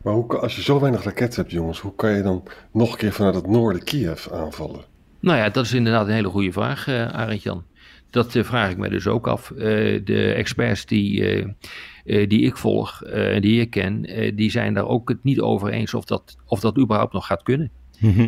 Maar 0.04 0.14
hoe, 0.14 0.38
als 0.38 0.56
je 0.56 0.62
zo 0.62 0.80
weinig 0.80 1.04
raketten 1.04 1.42
hebt, 1.42 1.54
jongens, 1.54 1.80
hoe 1.80 1.96
kan 1.96 2.12
je 2.12 2.22
dan 2.22 2.44
nog 2.72 2.92
een 2.92 2.98
keer 2.98 3.12
vanuit 3.12 3.36
het 3.36 3.48
noorden 3.48 3.84
Kiev 3.84 4.28
aanvallen? 4.28 4.84
Nou 5.22 5.38
ja, 5.38 5.50
dat 5.50 5.66
is 5.66 5.74
inderdaad 5.74 6.08
een 6.08 6.14
hele 6.14 6.30
goede 6.30 6.52
vraag, 6.52 6.88
uh, 6.88 7.08
Arend 7.08 7.44
Jan. 7.44 7.64
Dat 8.10 8.36
uh, 8.36 8.44
vraag 8.44 8.72
ik 8.72 8.78
me 8.78 8.90
dus 8.90 9.08
ook 9.08 9.28
af. 9.28 9.52
Uh, 9.56 9.60
de 10.04 10.34
experts 10.34 10.86
die, 10.86 11.22
uh, 11.22 12.28
die 12.28 12.42
ik 12.42 12.58
volg 12.58 13.04
en 13.04 13.42
die 13.42 13.62
ik 13.62 13.70
ken, 13.70 14.06
die 14.36 14.52
zijn 14.52 14.74
daar 14.74 14.88
ook 14.88 15.10
het 15.10 15.24
niet 15.24 15.40
over 15.40 15.70
eens 15.70 15.94
of 15.94 16.06
dat, 16.06 16.38
of 16.46 16.60
dat 16.60 16.78
überhaupt 16.78 17.14
nog 17.14 17.26
gaat 17.26 17.44
kunnen. 17.44 17.72
Mhm. 18.00 18.28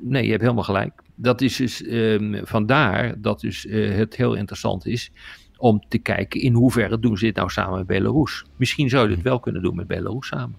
nee, 0.00 0.24
je 0.24 0.30
hebt 0.30 0.42
helemaal 0.42 0.64
gelijk. 0.64 1.02
Dat 1.14 1.40
is 1.40 1.56
dus 1.56 1.84
um, 1.86 2.40
vandaar 2.46 3.20
dat 3.20 3.40
dus 3.40 3.66
het 3.70 4.16
heel 4.16 4.34
interessant 4.34 4.86
is 4.86 5.10
om 5.56 5.84
te 5.88 5.98
kijken 5.98 6.40
in 6.40 6.54
hoeverre 6.54 6.98
doen 6.98 7.18
ze 7.18 7.24
dit 7.24 7.36
nou 7.36 7.50
samen 7.50 7.78
met 7.78 7.86
Belarus. 7.86 8.44
Misschien 8.56 8.88
zou 8.88 9.08
je 9.08 9.14
dit 9.14 9.24
wel 9.24 9.40
kunnen 9.40 9.62
doen 9.62 9.76
met 9.76 9.86
Belarus 9.86 10.26
samen. 10.26 10.56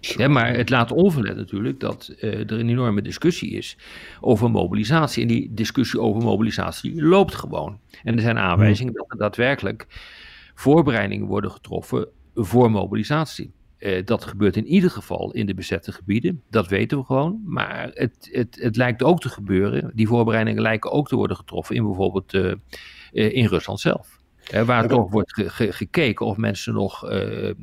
Ja, 0.00 0.28
maar 0.28 0.56
het 0.56 0.70
laat 0.70 0.92
onverlet 0.92 1.36
natuurlijk 1.36 1.80
dat 1.80 2.14
uh, 2.20 2.32
er 2.32 2.52
een 2.52 2.68
enorme 2.68 3.02
discussie 3.02 3.50
is 3.50 3.76
over 4.20 4.50
mobilisatie. 4.50 5.22
En 5.22 5.28
die 5.28 5.54
discussie 5.54 6.00
over 6.00 6.22
mobilisatie 6.22 7.02
loopt 7.02 7.34
gewoon. 7.34 7.78
En 8.02 8.14
er 8.14 8.20
zijn 8.20 8.38
aanwijzingen 8.38 8.92
dat 8.92 9.06
er 9.08 9.18
daadwerkelijk 9.18 9.86
voorbereidingen 10.54 11.26
worden 11.26 11.50
getroffen 11.50 12.08
voor 12.34 12.70
mobilisatie. 12.70 13.52
Uh, 13.78 14.04
dat 14.04 14.24
gebeurt 14.24 14.56
in 14.56 14.66
ieder 14.66 14.90
geval 14.90 15.32
in 15.32 15.46
de 15.46 15.54
bezette 15.54 15.92
gebieden. 15.92 16.42
Dat 16.50 16.68
weten 16.68 16.98
we 16.98 17.04
gewoon. 17.04 17.42
Maar 17.44 17.90
het, 17.94 18.28
het, 18.32 18.58
het 18.60 18.76
lijkt 18.76 19.02
ook 19.02 19.20
te 19.20 19.28
gebeuren. 19.28 19.90
Die 19.94 20.06
voorbereidingen 20.06 20.62
lijken 20.62 20.92
ook 20.92 21.08
te 21.08 21.16
worden 21.16 21.36
getroffen 21.36 21.76
in 21.76 21.84
bijvoorbeeld 21.84 22.32
uh, 22.32 22.54
in 23.10 23.46
Rusland 23.46 23.80
zelf. 23.80 24.20
waar 24.64 24.88
toch 24.88 25.10
wordt 25.10 25.34
ge, 25.34 25.50
ge, 25.50 25.72
gekeken 25.72 26.26
of 26.26 26.36
mensen 26.36 26.74
nog 26.74 26.98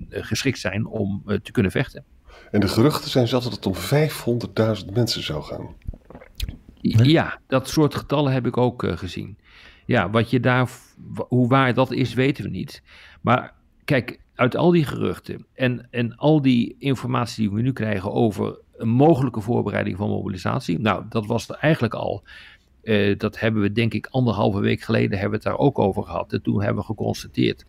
geschikt 0.10 0.60
zijn 0.60 0.86
om 0.86 1.24
te 1.44 1.52
kunnen 1.52 1.72
vechten. 1.72 2.04
En 2.52 2.60
de 2.60 2.68
geruchten 2.68 3.10
zijn 3.10 3.28
zelfs 3.28 3.46
dat 3.46 3.56
het 3.56 3.66
om 3.66 3.76
500.000 4.86 4.94
mensen 4.94 5.24
zou 5.24 5.44
gaan. 5.44 5.76
Ja, 6.82 7.40
dat 7.48 7.70
soort 7.70 7.96
getallen 7.96 8.34
heb 8.34 8.46
ik 8.46 8.58
ook 8.58 8.84
uh, 8.84 8.98
gezien. 8.98 9.38
Ja, 9.86 10.10
wat 10.10 10.30
je 10.30 10.40
daar, 10.40 10.70
hoe 11.28 11.48
waar 11.48 11.74
dat 11.74 11.92
is, 11.92 12.14
weten 12.14 12.44
we 12.44 12.50
niet. 12.50 12.82
Maar 13.22 13.54
kijk, 13.86 14.20
uit 14.36 14.56
al 14.56 14.72
die 14.72 14.86
geruchten 14.86 15.46
en, 15.54 15.88
en 15.92 16.16
al 16.16 16.42
die 16.42 16.76
informatie 16.80 17.48
die 17.48 17.56
we 17.56 17.62
nu 17.62 17.74
krijgen 17.74 18.12
over 18.12 18.60
een 18.78 18.90
mogelijke 18.90 19.42
voorbereiding 19.42 19.98
van 19.98 20.10
mobilisatie. 20.10 20.80
Nou, 20.80 21.04
dat 21.10 21.26
was 21.26 21.50
er 21.50 21.56
eigenlijk 21.56 21.94
al. 21.94 22.24
Uh, 22.84 23.18
dat 23.18 23.40
hebben 23.40 23.62
we 23.62 23.72
denk 23.72 23.94
ik 23.94 24.08
anderhalve 24.12 24.60
week 24.60 24.82
geleden 24.82 25.20
hebben 25.20 25.30
we 25.30 25.36
het 25.36 25.56
daar 25.56 25.66
ook 25.66 25.80
over 25.80 26.04
gehad. 26.04 26.34
En 26.34 26.42
toen 26.42 26.62
hebben 26.62 26.82
we 26.82 26.88
geconstateerd 26.88 27.66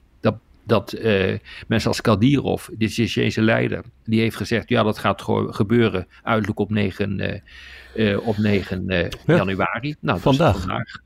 dat 0.69 0.95
uh, 0.95 1.39
mensen 1.67 1.89
als 1.89 2.01
Kadirov, 2.01 2.69
de 2.77 2.87
Tsjetsjense 2.87 3.43
leider, 3.43 3.85
die 4.05 4.21
heeft 4.21 4.37
gezegd, 4.37 4.69
ja 4.69 4.83
dat 4.83 4.99
gaat 4.99 5.23
gebeuren 5.49 6.07
uiterlijk 6.23 6.59
op 6.59 6.71
9, 6.71 7.19
uh, 7.19 8.13
uh, 8.13 8.27
op 8.27 8.37
9 8.37 8.85
ja. 8.87 9.09
januari. 9.27 9.95
Nou, 10.01 10.21
vandaag. 10.21 10.61
vandaag. 10.61 10.99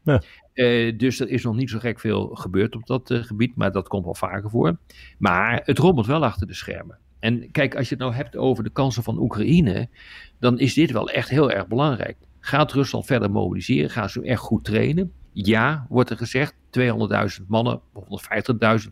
Ja. 0.55 0.91
dus 0.97 1.21
er 1.21 1.29
is 1.29 1.43
nog 1.43 1.57
niet 1.57 1.71
zo 1.71 1.79
gek 1.79 2.01
veel 2.01 2.27
gebeurd 2.27 2.77
op 2.77 2.87
dat 2.87 3.11
gebied, 3.13 3.57
maar 3.57 3.73
dat 3.73 3.89
komt 3.89 4.05
wel 4.05 4.15
vaker 4.15 4.51
voor. 4.51 4.77
Maar 5.19 5.61
het 5.65 5.79
rommelt 5.79 6.07
wel 6.07 6.25
achter 6.25 6.47
de 6.47 6.55
schermen. 6.55 6.99
En 7.21 7.51
kijk, 7.51 7.75
als 7.77 7.89
je 7.89 7.95
het 7.95 8.05
nou 8.05 8.15
hebt 8.15 8.37
over 8.37 8.65
de 8.65 8.71
kansen 8.71 9.03
van 9.03 9.19
Oekraïne, 9.19 9.89
dan 10.39 10.59
is 10.59 10.75
dit 10.75 10.91
wel 10.91 11.11
echt 11.11 11.29
heel 11.29 11.51
erg 11.51 11.67
belangrijk. 11.67 12.17
Gaat 12.41 12.73
Rusland 12.73 13.07
verder 13.07 13.31
mobiliseren? 13.31 13.91
Gaan 13.91 14.09
ze 14.09 14.23
echt 14.23 14.41
goed 14.41 14.65
trainen? 14.65 15.13
Ja, 15.33 15.87
wordt 15.89 16.11
er 16.11 16.17
gezegd, 16.17 16.55
200.000 16.79 17.47
mannen, 17.47 17.81
150.000, 17.95 18.89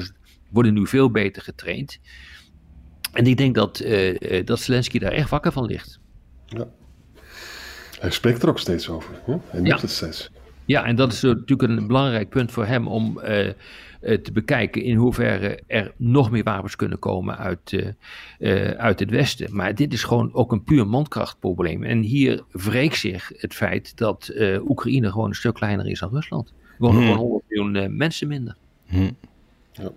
200.000 0.00 0.12
worden 0.50 0.74
nu 0.74 0.86
veel 0.86 1.10
beter 1.10 1.42
getraind. 1.42 1.98
En 3.12 3.26
ik 3.26 3.36
denk 3.36 3.54
dat, 3.54 3.80
uh, 3.80 4.44
dat 4.44 4.60
Zelensky 4.60 4.98
daar 4.98 5.12
echt 5.12 5.30
wakker 5.30 5.52
van 5.52 5.64
ligt. 5.64 6.00
Ja. 6.46 6.66
Hij 8.00 8.10
spreekt 8.10 8.42
er 8.42 8.48
ook 8.48 8.58
steeds 8.58 8.88
over. 8.88 9.14
Hè? 9.24 9.32
Hij 9.32 9.60
noemt 9.60 9.66
ja. 9.66 9.80
het 9.80 9.90
steeds. 9.90 10.30
Ja, 10.64 10.84
en 10.84 10.96
dat 10.96 11.12
is 11.12 11.22
natuurlijk 11.22 11.62
een 11.62 11.86
belangrijk 11.86 12.28
punt 12.28 12.52
voor 12.52 12.66
hem 12.66 12.86
om 12.86 13.20
uh, 13.24 13.48
te 14.04 14.32
bekijken 14.32 14.82
in 14.82 14.96
hoeverre 14.96 15.58
er 15.66 15.92
nog 15.96 16.30
meer 16.30 16.42
wapens 16.42 16.76
kunnen 16.76 16.98
komen 16.98 17.38
uit, 17.38 17.72
uh, 17.72 17.86
uh, 18.38 18.70
uit 18.70 19.00
het 19.00 19.10
Westen. 19.10 19.56
Maar 19.56 19.74
dit 19.74 19.92
is 19.92 20.02
gewoon 20.02 20.34
ook 20.34 20.52
een 20.52 20.64
puur 20.64 20.86
mankrachtprobleem. 20.86 21.82
En 21.82 22.00
hier 22.00 22.44
wreekt 22.50 22.96
zich 22.96 23.32
het 23.36 23.54
feit 23.54 23.96
dat 23.96 24.32
Oekraïne 24.68 25.10
gewoon 25.10 25.28
een 25.28 25.34
stuk 25.34 25.54
kleiner 25.54 25.86
is 25.86 25.98
dan 25.98 26.10
Rusland. 26.10 26.48
Er 26.48 26.74
wonen 26.78 26.96
hmm. 26.96 27.12
gewoon 27.12 27.18
100 27.18 27.44
miljoen 27.48 27.96
mensen 27.96 28.28
minder. 28.28 28.56
Hmm. 28.86 29.16
Ja. 29.72 29.90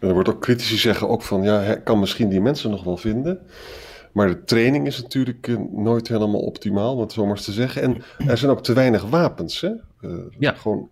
En 0.00 0.08
er 0.08 0.14
wordt 0.14 0.28
ook 0.28 0.40
critici 0.40 0.76
zeggen 0.76 1.08
ook 1.08 1.22
van, 1.22 1.42
ja, 1.42 1.60
hij 1.60 1.82
kan 1.82 1.98
misschien 1.98 2.28
die 2.28 2.40
mensen 2.40 2.70
nog 2.70 2.84
wel 2.84 2.96
vinden. 2.96 3.40
Maar 4.12 4.28
de 4.28 4.44
training 4.44 4.86
is 4.86 5.02
natuurlijk 5.02 5.58
nooit 5.72 6.08
helemaal 6.08 6.40
optimaal, 6.40 6.94
om 6.94 7.00
het 7.00 7.12
zo 7.12 7.22
maar 7.22 7.36
eens 7.36 7.44
te 7.44 7.52
zeggen. 7.52 7.82
En 7.82 8.02
er 8.26 8.38
zijn 8.38 8.50
ook 8.50 8.62
te 8.62 8.72
weinig 8.72 9.02
wapens. 9.04 9.60
Hè? 9.60 9.70
Uh, 10.00 10.18
ja. 10.38 10.52
Gewoon, 10.52 10.88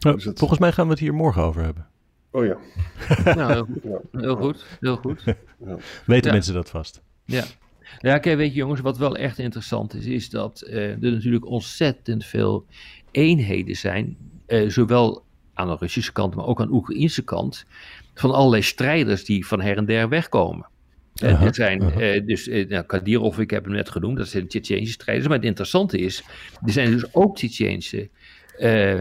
nou, 0.00 0.16
dus 0.16 0.24
het... 0.24 0.38
Volgens 0.38 0.60
mij 0.60 0.72
gaan 0.72 0.84
we 0.84 0.90
het 0.90 1.00
hier 1.00 1.14
morgen 1.14 1.42
over 1.42 1.62
hebben. 1.62 1.86
Oh 2.30 2.44
ja. 2.44 2.56
nou, 3.34 3.52
heel 3.52 3.66
goed. 3.66 4.12
Heel 4.22 4.36
goed. 4.36 4.64
Heel 4.80 4.96
goed. 4.96 5.24
Ja. 5.66 5.76
Weten 6.06 6.26
ja. 6.26 6.32
mensen 6.32 6.54
dat 6.54 6.70
vast? 6.70 7.02
Ja. 7.24 7.44
Ja, 7.98 8.18
kijk, 8.18 8.36
weet 8.36 8.50
je 8.50 8.56
jongens, 8.56 8.80
wat 8.80 8.98
wel 8.98 9.16
echt 9.16 9.38
interessant 9.38 9.94
is, 9.94 10.06
is 10.06 10.30
dat 10.30 10.64
uh, 10.66 10.90
er 10.90 11.12
natuurlijk 11.12 11.46
ontzettend 11.46 12.24
veel 12.24 12.66
eenheden 13.10 13.76
zijn, 13.76 14.16
zowel 14.66 15.24
aan 15.54 15.68
de 15.68 15.76
Russische 15.80 16.12
kant, 16.12 16.34
maar 16.34 16.46
ook 16.46 16.60
aan 16.60 16.66
de 16.66 16.72
Oekraïnse 16.72 17.22
kant, 17.22 17.66
van 18.14 18.30
allerlei 18.30 18.62
strijders 18.62 19.24
die 19.24 19.46
van 19.46 19.60
her 19.60 19.76
en 19.76 19.84
der 19.84 20.08
wegkomen. 20.08 20.68
Uh, 21.22 21.40
-huh, 21.40 21.52
zijn 21.52 21.82
uh 21.82 21.92
-huh. 21.92 22.14
uh, 22.14 22.26
dus, 22.26 22.46
nou, 22.46 22.82
Kadirov, 22.82 23.38
ik 23.38 23.50
heb 23.50 23.64
hem 23.64 23.72
net 23.72 23.90
genoemd, 23.90 24.16
dat 24.16 24.28
zijn 24.28 24.48
Tsjetsjeense 24.48 24.92
strijders. 24.92 25.28
Maar 25.28 25.36
het 25.36 25.46
interessante 25.46 25.98
is, 25.98 26.24
er 26.64 26.72
zijn 26.72 26.90
dus 26.90 27.14
ook 27.14 27.36
Tsjetsjeense 27.36 28.08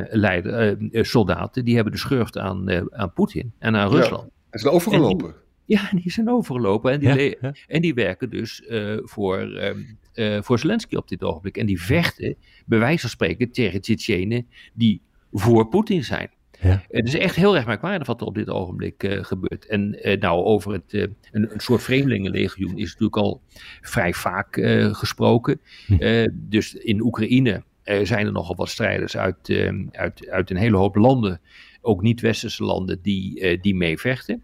leider, 0.09 0.77
soldaten, 0.91 1.65
die 1.65 1.75
hebben 1.75 1.93
de 1.93 1.99
schurft 1.99 2.37
aan, 2.37 2.91
aan 2.93 3.13
Poetin 3.13 3.51
en 3.59 3.75
aan 3.75 3.89
Rusland. 3.89 4.23
Ja, 4.23 4.29
en 4.49 4.59
zijn 4.59 4.73
overgelopen. 4.73 5.27
En 5.27 5.35
die, 5.65 5.77
ja, 5.77 5.89
die 6.01 6.11
zijn 6.11 6.29
overgelopen 6.29 6.91
en 6.91 6.99
die, 6.99 7.09
ja, 7.09 7.35
ja. 7.41 7.53
En 7.67 7.81
die 7.81 7.93
werken 7.93 8.29
dus 8.29 8.63
voor, 9.03 9.39
um, 9.39 10.43
voor 10.43 10.59
Zelensky 10.59 10.95
op 10.95 11.07
dit 11.07 11.23
ogenblik. 11.23 11.57
En 11.57 11.65
die 11.65 11.81
vechten, 11.81 12.35
bij 12.65 12.79
wijze 12.79 12.99
van 12.99 13.09
spreken, 13.09 13.51
tegen 13.51 13.81
Tsjetsjenen 13.81 14.47
die 14.73 15.01
voor 15.31 15.67
Poetin 15.67 16.03
zijn. 16.03 16.29
Ja. 16.61 16.83
Het 16.89 17.07
is 17.07 17.15
echt 17.15 17.35
heel 17.35 17.55
erg 17.55 17.65
merkwaardig 17.65 18.07
wat 18.07 18.21
er 18.21 18.27
op 18.27 18.35
dit 18.35 18.49
ogenblik 18.49 19.03
uh, 19.03 19.23
gebeurt. 19.23 19.65
En 19.65 19.99
uh, 20.03 20.19
nou, 20.19 20.43
over 20.43 20.71
het, 20.71 20.93
uh, 20.93 21.01
een, 21.01 21.53
een, 21.53 21.59
soort 21.59 21.83
vreemdelingenlegioen 21.83 22.77
is 22.77 22.85
natuurlijk 22.85 23.17
al 23.17 23.41
vrij 23.81 24.13
vaak 24.13 24.61
gesproken. 24.91 25.59
Hm. 25.85 26.27
dus 26.33 26.73
in 26.73 27.01
Oekraïne 27.01 27.63
zijn 28.03 28.25
er 28.25 28.31
nogal 28.31 28.55
wat 28.55 28.69
strijders 28.69 29.17
uit, 29.17 29.71
uit, 29.91 30.29
uit 30.29 30.49
een 30.49 30.57
hele 30.57 30.77
hoop 30.77 30.95
landen, 30.95 31.41
ook 31.81 32.01
niet-westerse 32.01 32.63
landen, 32.63 32.99
die, 33.01 33.59
die 33.59 33.75
meevechten. 33.75 34.43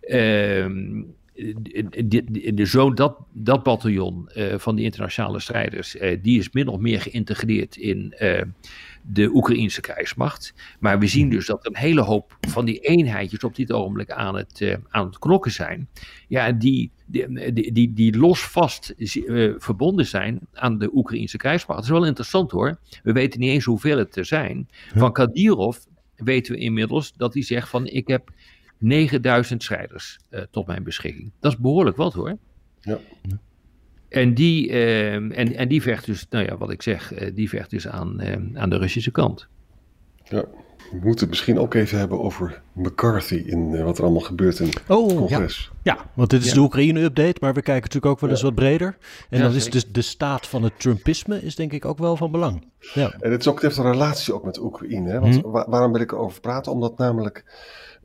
Ehm, 0.00 1.02
de, 1.34 2.06
de, 2.08 2.54
de, 2.54 2.66
zo, 2.66 2.92
dat, 2.92 3.16
dat 3.32 3.62
bataljon 3.62 4.28
van 4.56 4.76
die 4.76 4.84
internationale 4.84 5.40
strijders, 5.40 5.96
die 6.22 6.38
is 6.38 6.50
min 6.50 6.68
of 6.68 6.80
meer 6.80 7.00
geïntegreerd 7.00 7.76
in 7.76 8.14
de 9.06 9.34
Oekraïnse 9.34 9.80
krijgsmacht. 9.80 10.54
Maar 10.80 10.98
we 10.98 11.06
zien 11.06 11.30
dus 11.30 11.46
dat 11.46 11.66
een 11.66 11.76
hele 11.76 12.00
hoop 12.00 12.36
van 12.40 12.64
die 12.64 12.78
eenheidjes 12.78 13.44
op 13.44 13.56
dit 13.56 13.72
ogenblik 13.72 14.10
aan 14.10 14.36
het, 14.36 14.60
uh, 14.60 14.76
aan 14.88 15.06
het 15.06 15.18
knokken 15.18 15.50
zijn. 15.50 15.88
Ja, 16.28 16.52
die, 16.52 16.90
die, 17.06 17.72
die, 17.72 17.92
die 17.92 18.18
los 18.18 18.46
vast 18.46 18.94
uh, 18.96 19.54
verbonden 19.58 20.06
zijn 20.06 20.40
aan 20.52 20.78
de 20.78 20.90
Oekraïnse 20.94 21.36
krijgsmacht. 21.36 21.78
Dat 21.78 21.88
is 21.88 21.94
wel 21.94 22.06
interessant 22.06 22.50
hoor. 22.50 22.78
We 23.02 23.12
weten 23.12 23.40
niet 23.40 23.50
eens 23.50 23.64
hoeveel 23.64 23.98
het 23.98 24.16
er 24.16 24.24
zijn. 24.24 24.68
Van 24.94 25.12
Kadirov 25.12 25.78
weten 26.16 26.52
we 26.52 26.58
inmiddels 26.58 27.12
dat 27.12 27.34
hij 27.34 27.42
zegt 27.42 27.68
van 27.68 27.86
ik 27.86 28.08
heb 28.08 28.30
9000 28.78 29.62
strijders 29.62 30.18
uh, 30.30 30.40
tot 30.50 30.66
mijn 30.66 30.82
beschikking. 30.82 31.30
Dat 31.40 31.52
is 31.52 31.58
behoorlijk 31.58 31.96
wat 31.96 32.12
hoor. 32.12 32.38
Ja. 32.80 32.98
En 34.14 34.34
die, 34.34 34.68
uh, 34.68 35.14
en, 35.14 35.54
en 35.54 35.68
die 35.68 35.82
vecht 35.82 36.06
dus, 36.06 36.26
nou 36.30 36.44
ja, 36.44 36.56
wat 36.56 36.70
ik 36.70 36.82
zeg, 36.82 37.20
uh, 37.20 37.30
die 37.34 37.48
vecht 37.48 37.70
dus 37.70 37.88
aan, 37.88 38.20
uh, 38.22 38.60
aan 38.60 38.70
de 38.70 38.78
Russische 38.78 39.10
kant. 39.10 39.46
Ja, 40.24 40.44
we 40.90 41.00
moeten 41.02 41.20
het 41.20 41.28
misschien 41.28 41.58
ook 41.58 41.74
even 41.74 41.98
hebben 41.98 42.20
over 42.20 42.62
McCarthy 42.72 43.34
in 43.34 43.84
wat 43.84 43.98
er 43.98 44.04
allemaal 44.04 44.22
gebeurt 44.22 44.58
in 44.58 44.68
oh, 44.88 45.08
het 45.08 45.16
congres. 45.16 45.72
Ja. 45.82 45.94
ja, 45.94 46.10
want 46.14 46.30
dit 46.30 46.40
is 46.40 46.48
ja. 46.48 46.54
de 46.54 46.60
Oekraïne-update, 46.60 47.36
maar 47.40 47.54
we 47.54 47.62
kijken 47.62 47.82
natuurlijk 47.82 48.12
ook 48.12 48.20
wel 48.20 48.30
eens 48.30 48.40
ja. 48.40 48.46
wat 48.46 48.54
breder. 48.54 48.96
En 49.30 49.40
dan 49.40 49.52
is 49.52 49.70
dus 49.70 49.92
de 49.92 50.02
staat 50.02 50.46
van 50.46 50.62
het 50.62 50.80
Trumpisme 50.80 51.42
is 51.42 51.54
denk 51.54 51.72
ik 51.72 51.84
ook 51.84 51.98
wel 51.98 52.16
van 52.16 52.30
belang. 52.30 52.66
Ja. 52.78 53.14
En 53.20 53.30
het 53.30 53.40
is 53.40 53.48
ook 53.48 53.62
heeft 53.62 53.76
een 53.76 53.90
relatie 53.90 54.34
ook 54.34 54.44
met 54.44 54.58
Oekraïne. 54.58 55.10
Hè? 55.10 55.20
Want 55.20 55.34
hmm. 55.34 55.50
waar, 55.50 55.70
waarom 55.70 55.92
wil 55.92 56.00
ik 56.00 56.12
erover 56.12 56.40
praten? 56.40 56.72
Omdat 56.72 56.98
namelijk 56.98 57.44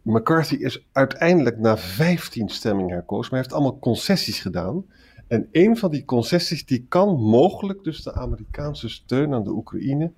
McCarthy 0.03 0.55
is 0.55 0.85
uiteindelijk 0.91 1.57
na 1.57 1.77
15 1.77 2.49
stemmingen 2.49 2.93
herkozen, 2.93 3.21
maar 3.21 3.39
hij 3.39 3.39
heeft 3.39 3.53
allemaal 3.53 3.79
concessies 3.79 4.39
gedaan. 4.39 4.85
En 5.29 5.47
een 5.51 5.77
van 5.77 5.91
die 5.91 6.05
concessies 6.05 6.65
die 6.65 6.85
kan 6.89 7.21
mogelijk 7.21 7.83
dus 7.83 8.03
de 8.03 8.13
Amerikaanse 8.13 8.89
steun 8.89 9.33
aan 9.33 9.43
de 9.43 9.51
Oekraïne 9.51 10.11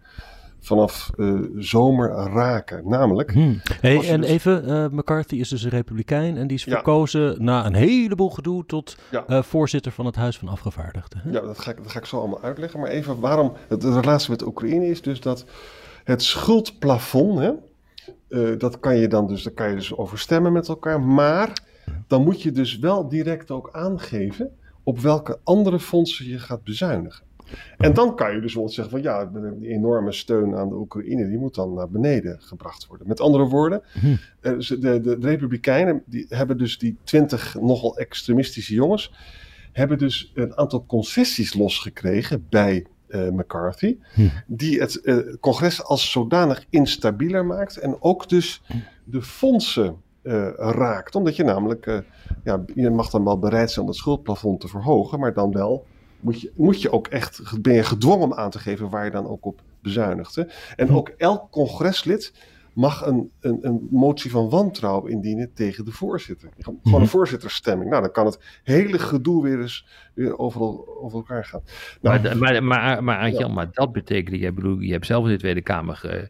vanaf 0.59 1.11
uh, 1.17 1.39
zomer 1.55 2.09
raken. 2.09 2.89
Namelijk. 2.89 3.31
Hmm. 3.31 3.61
Hey, 3.81 4.09
en 4.09 4.21
dus... 4.21 4.29
even, 4.29 4.69
uh, 4.69 4.87
McCarthy 4.87 5.35
is 5.35 5.49
dus 5.49 5.63
een 5.63 5.69
republikein 5.69 6.37
en 6.37 6.47
die 6.47 6.57
is 6.57 6.63
ja. 6.63 6.71
verkozen 6.71 7.43
na 7.43 7.65
een 7.65 7.73
heleboel 7.73 8.29
gedoe 8.29 8.65
tot 8.65 8.97
ja. 9.11 9.23
uh, 9.27 9.43
voorzitter 9.43 9.91
van 9.91 10.05
het 10.05 10.15
Huis 10.15 10.37
van 10.37 10.47
Afgevaardigden. 10.47 11.21
Hè? 11.23 11.31
Ja, 11.31 11.41
dat 11.41 11.59
ga, 11.59 11.71
ik, 11.71 11.77
dat 11.77 11.91
ga 11.91 11.99
ik 11.99 12.05
zo 12.05 12.19
allemaal 12.19 12.41
uitleggen. 12.41 12.79
Maar 12.79 12.89
even 12.89 13.19
waarom. 13.19 13.53
De 13.67 13.99
relatie 13.99 14.29
met 14.29 14.45
Oekraïne 14.45 14.87
is 14.87 15.01
dus 15.01 15.19
dat 15.19 15.45
het 16.03 16.23
schuldplafond. 16.23 17.39
Hè, 17.39 18.57
dat 18.57 18.79
kan 18.79 18.97
je 18.97 19.07
dan 19.07 19.27
dus, 19.27 19.43
daar 19.43 19.53
kan 19.53 19.69
je 19.69 19.75
dus 19.75 19.97
over 19.97 20.19
stemmen 20.19 20.53
met 20.53 20.67
elkaar. 20.67 21.01
Maar 21.01 21.53
dan 22.07 22.23
moet 22.23 22.41
je 22.41 22.51
dus 22.51 22.79
wel 22.79 23.09
direct 23.09 23.51
ook 23.51 23.69
aangeven 23.71 24.51
op 24.91 24.99
welke 24.99 25.39
andere 25.43 25.79
fondsen 25.79 26.27
je 26.27 26.39
gaat 26.39 26.63
bezuinigen. 26.63 27.23
En 27.77 27.93
dan 27.93 28.15
kan 28.15 28.27
je 28.27 28.33
dus 28.33 28.41
bijvoorbeeld 28.41 28.73
zeggen 28.73 28.93
van 28.93 29.01
ja, 29.03 29.25
die 29.59 29.69
enorme 29.69 30.11
steun 30.11 30.55
aan 30.55 30.69
de 30.69 30.75
Oekraïne, 30.75 31.27
die 31.29 31.37
moet 31.37 31.55
dan 31.55 31.73
naar 31.73 31.89
beneden 31.89 32.41
gebracht 32.41 32.87
worden. 32.87 33.07
Met 33.07 33.19
andere 33.19 33.43
woorden, 33.43 33.81
Hm. 33.99 34.15
eh, 34.41 34.53
ze- 34.59 34.79
de, 34.79 35.01
de, 35.01 35.17
de 35.17 35.27
Republikeinen 35.27 36.03
die 36.05 36.25
hebben 36.29 36.57
dus 36.57 36.77
die 36.77 36.97
twintig 37.03 37.55
nogal 37.59 37.97
extremistische 37.97 38.73
jongens, 38.73 39.13
hebben 39.71 39.97
dus 39.97 40.31
een 40.35 40.55
aantal 40.57 40.85
concessies 40.85 41.53
losgekregen 41.53 42.45
bij 42.49 42.85
eh, 43.07 43.27
McCarthy, 43.29 43.97
Hm. 44.13 44.27
die 44.47 44.79
het 44.79 45.01
eh, 45.01 45.17
congres 45.39 45.83
als 45.83 46.11
zodanig 46.11 46.65
instabieler 46.69 47.45
maakt 47.45 47.77
en 47.77 48.01
ook 48.01 48.29
dus 48.29 48.61
de 49.03 49.21
fondsen 49.21 49.95
eh, 50.21 50.47
raakt. 50.55 51.15
Omdat 51.15 51.35
je 51.35 51.43
namelijk, 51.43 51.85
eh, 51.85 51.97
ja, 52.43 52.63
je 52.75 52.89
mag 52.89 53.09
dan 53.09 53.23
wel 53.23 53.39
bereid 53.39 53.71
zijn 53.71 53.85
om 53.85 53.91
het 53.91 53.99
schuldplafond 53.99 54.59
te 54.59 54.67
verhogen, 54.67 55.19
maar 55.19 55.33
dan 55.33 55.51
wel 55.51 55.85
moet 56.19 56.41
je, 56.41 56.51
moet 56.55 56.81
je 56.81 56.91
ook 56.91 57.07
echt, 57.07 57.61
ben 57.61 57.73
je 57.73 57.83
gedwongen 57.83 58.23
om 58.23 58.33
aan 58.33 58.49
te 58.49 58.59
geven 58.59 58.89
waar 58.89 59.05
je 59.05 59.11
dan 59.11 59.27
ook 59.27 59.45
op 59.45 59.61
bezuinigt. 59.81 60.35
Hè? 60.35 60.43
En 60.75 60.87
Hm. 60.87 60.95
ook 60.95 61.09
elk 61.17 61.51
congreslid 61.51 62.33
mag 62.73 63.05
een, 63.05 63.31
een, 63.39 63.57
een 63.61 63.87
motie 63.91 64.31
van 64.31 64.49
wantrouwen 64.49 65.11
indienen 65.11 65.53
tegen 65.53 65.85
de 65.85 65.91
voorzitter. 65.91 66.49
Gewoon 66.59 66.79
Mhm. 66.83 66.95
een 66.95 67.07
voorzittersstemming. 67.07 67.89
Nou, 67.89 68.01
dan 68.01 68.11
kan 68.11 68.25
het 68.25 68.39
hele 68.63 68.99
gedoe 68.99 69.43
weer 69.43 69.61
eens 69.61 69.85
weer 70.13 70.37
over, 70.37 70.61
over 71.01 71.17
elkaar 71.17 71.45
gaan. 71.45 71.61
Nou, 72.01 72.21
Maar, 72.21 72.37
maar, 72.37 72.63
maar, 72.63 73.03
maar, 73.03 73.17
Arjan, 73.17 73.53
maar 73.53 73.69
dat 73.71 73.91
betekent, 73.91 74.55
bedoel, 74.55 74.79
je 74.79 74.91
hebt 74.91 75.05
zelf 75.05 75.25
in 75.25 75.31
de 75.31 75.37
Tweede 75.37 75.61
Kamer 75.61 75.95
ge- 75.95 76.29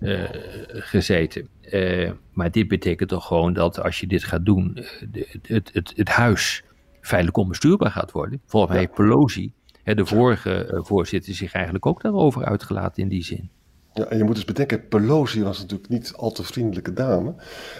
eh, 0.00 0.24
gezeten. 0.68 1.48
Eh, 1.60 2.10
maar 2.32 2.50
dit 2.50 2.68
betekent 2.68 3.08
toch 3.08 3.26
gewoon 3.26 3.52
dat 3.52 3.82
als 3.82 4.00
je 4.00 4.06
dit 4.06 4.24
gaat 4.24 4.44
doen, 4.44 4.74
eh, 4.76 4.84
de- 5.10 5.38
het, 5.42 5.70
het, 5.72 5.92
het 5.96 6.08
huis 6.08 6.64
feitelijk 7.00 7.36
onbestuurbaar 7.38 7.90
gaat 7.90 8.12
worden. 8.12 8.40
Volgens 8.46 8.72
mij 8.72 8.88
Pelosi, 8.88 9.52
hè, 9.82 9.94
de 9.94 10.06
vorige 10.06 10.80
voorzitter, 10.84 11.34
zich 11.34 11.52
eigenlijk 11.52 11.86
ook 11.86 12.02
daarover 12.02 12.44
uitgelaten 12.44 13.02
in 13.02 13.08
die 13.08 13.22
zin. 13.24 13.50
Ja, 13.94 14.04
en 14.04 14.16
je 14.16 14.24
moet 14.24 14.34
dus 14.34 14.44
bedenken, 14.44 14.88
Pelosi 14.88 15.42
was 15.42 15.58
natuurlijk 15.60 15.88
niet 15.88 16.12
al 16.16 16.32
te 16.32 16.42
vriendelijke 16.42 16.92
dame. 16.92 17.34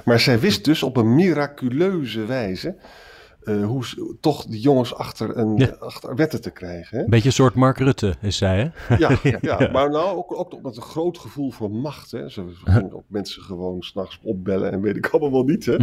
Maar 0.04 0.20
zij 0.20 0.40
wist 0.40 0.64
dus 0.64 0.82
op 0.82 0.96
een 0.96 1.14
miraculeuze 1.14 2.24
wijze 2.24 2.76
eh, 3.42 3.64
hoe 3.64 3.84
toch 4.20 4.44
die 4.44 4.60
jongens 4.60 4.94
achter, 4.94 5.36
een, 5.36 5.56
Ja. 5.56 5.66
achter 5.66 6.14
wetten 6.14 6.40
te 6.40 6.50
krijgen. 6.50 6.96
Hè? 6.96 7.04
Een 7.04 7.10
beetje 7.10 7.26
een 7.26 7.32
soort 7.34 7.54
Mark 7.54 7.78
Rutte 7.78 8.14
is 8.20 8.36
zij, 8.36 8.72
hè? 8.88 8.96
Ja, 8.96 9.18
ja, 9.40 9.68
maar 9.72 9.90
nou 9.90 10.16
ook, 10.16 10.38
ook 10.38 10.62
met 10.62 10.76
een 10.76 10.82
groot 10.82 11.18
gevoel 11.18 11.50
voor 11.50 11.70
macht. 11.70 12.10
Hè. 12.10 12.28
Ze 12.28 12.54
ze 12.64 12.70
gingen 12.70 12.92
ook 12.92 13.04
mensen 13.06 13.42
gewoon 13.42 13.82
s'nachts 13.82 14.20
opbellen 14.22 14.72
en 14.72 14.80
weet 14.80 14.96
ik 14.96 15.06
allemaal 15.06 15.32
wel 15.32 15.44
niet. 15.44 15.66
Hè. 15.66 15.76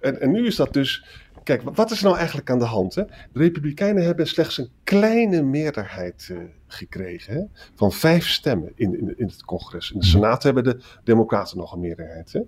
En, 0.00 0.20
en 0.20 0.30
nu 0.30 0.46
is 0.46 0.56
dat 0.56 0.72
dus... 0.72 1.04
Kijk, 1.44 1.62
wat 1.74 1.90
is 1.90 1.98
er 1.98 2.04
nou 2.04 2.16
eigenlijk 2.16 2.50
aan 2.50 2.58
de 2.58 2.64
hand? 2.64 2.94
Hè? 2.94 3.04
De 3.04 3.38
Republikeinen 3.38 4.04
hebben 4.04 4.26
slechts 4.26 4.58
een 4.58 4.68
kleine 4.84 5.42
meerderheid 5.42 6.28
eh, 6.30 6.36
gekregen. 6.74 7.34
Hè? 7.34 7.42
Van 7.74 7.92
vijf 7.92 8.28
stemmen 8.28 8.72
in, 8.74 8.98
in, 8.98 9.18
in 9.18 9.26
het 9.26 9.44
congres. 9.44 9.90
In 9.90 10.00
de 10.00 10.06
Senaat 10.06 10.42
hebben 10.42 10.64
de 10.64 10.80
Democraten 11.04 11.58
nog 11.58 11.72
een 11.72 11.80
meerderheid. 11.80 12.32
Hè? 12.32 12.40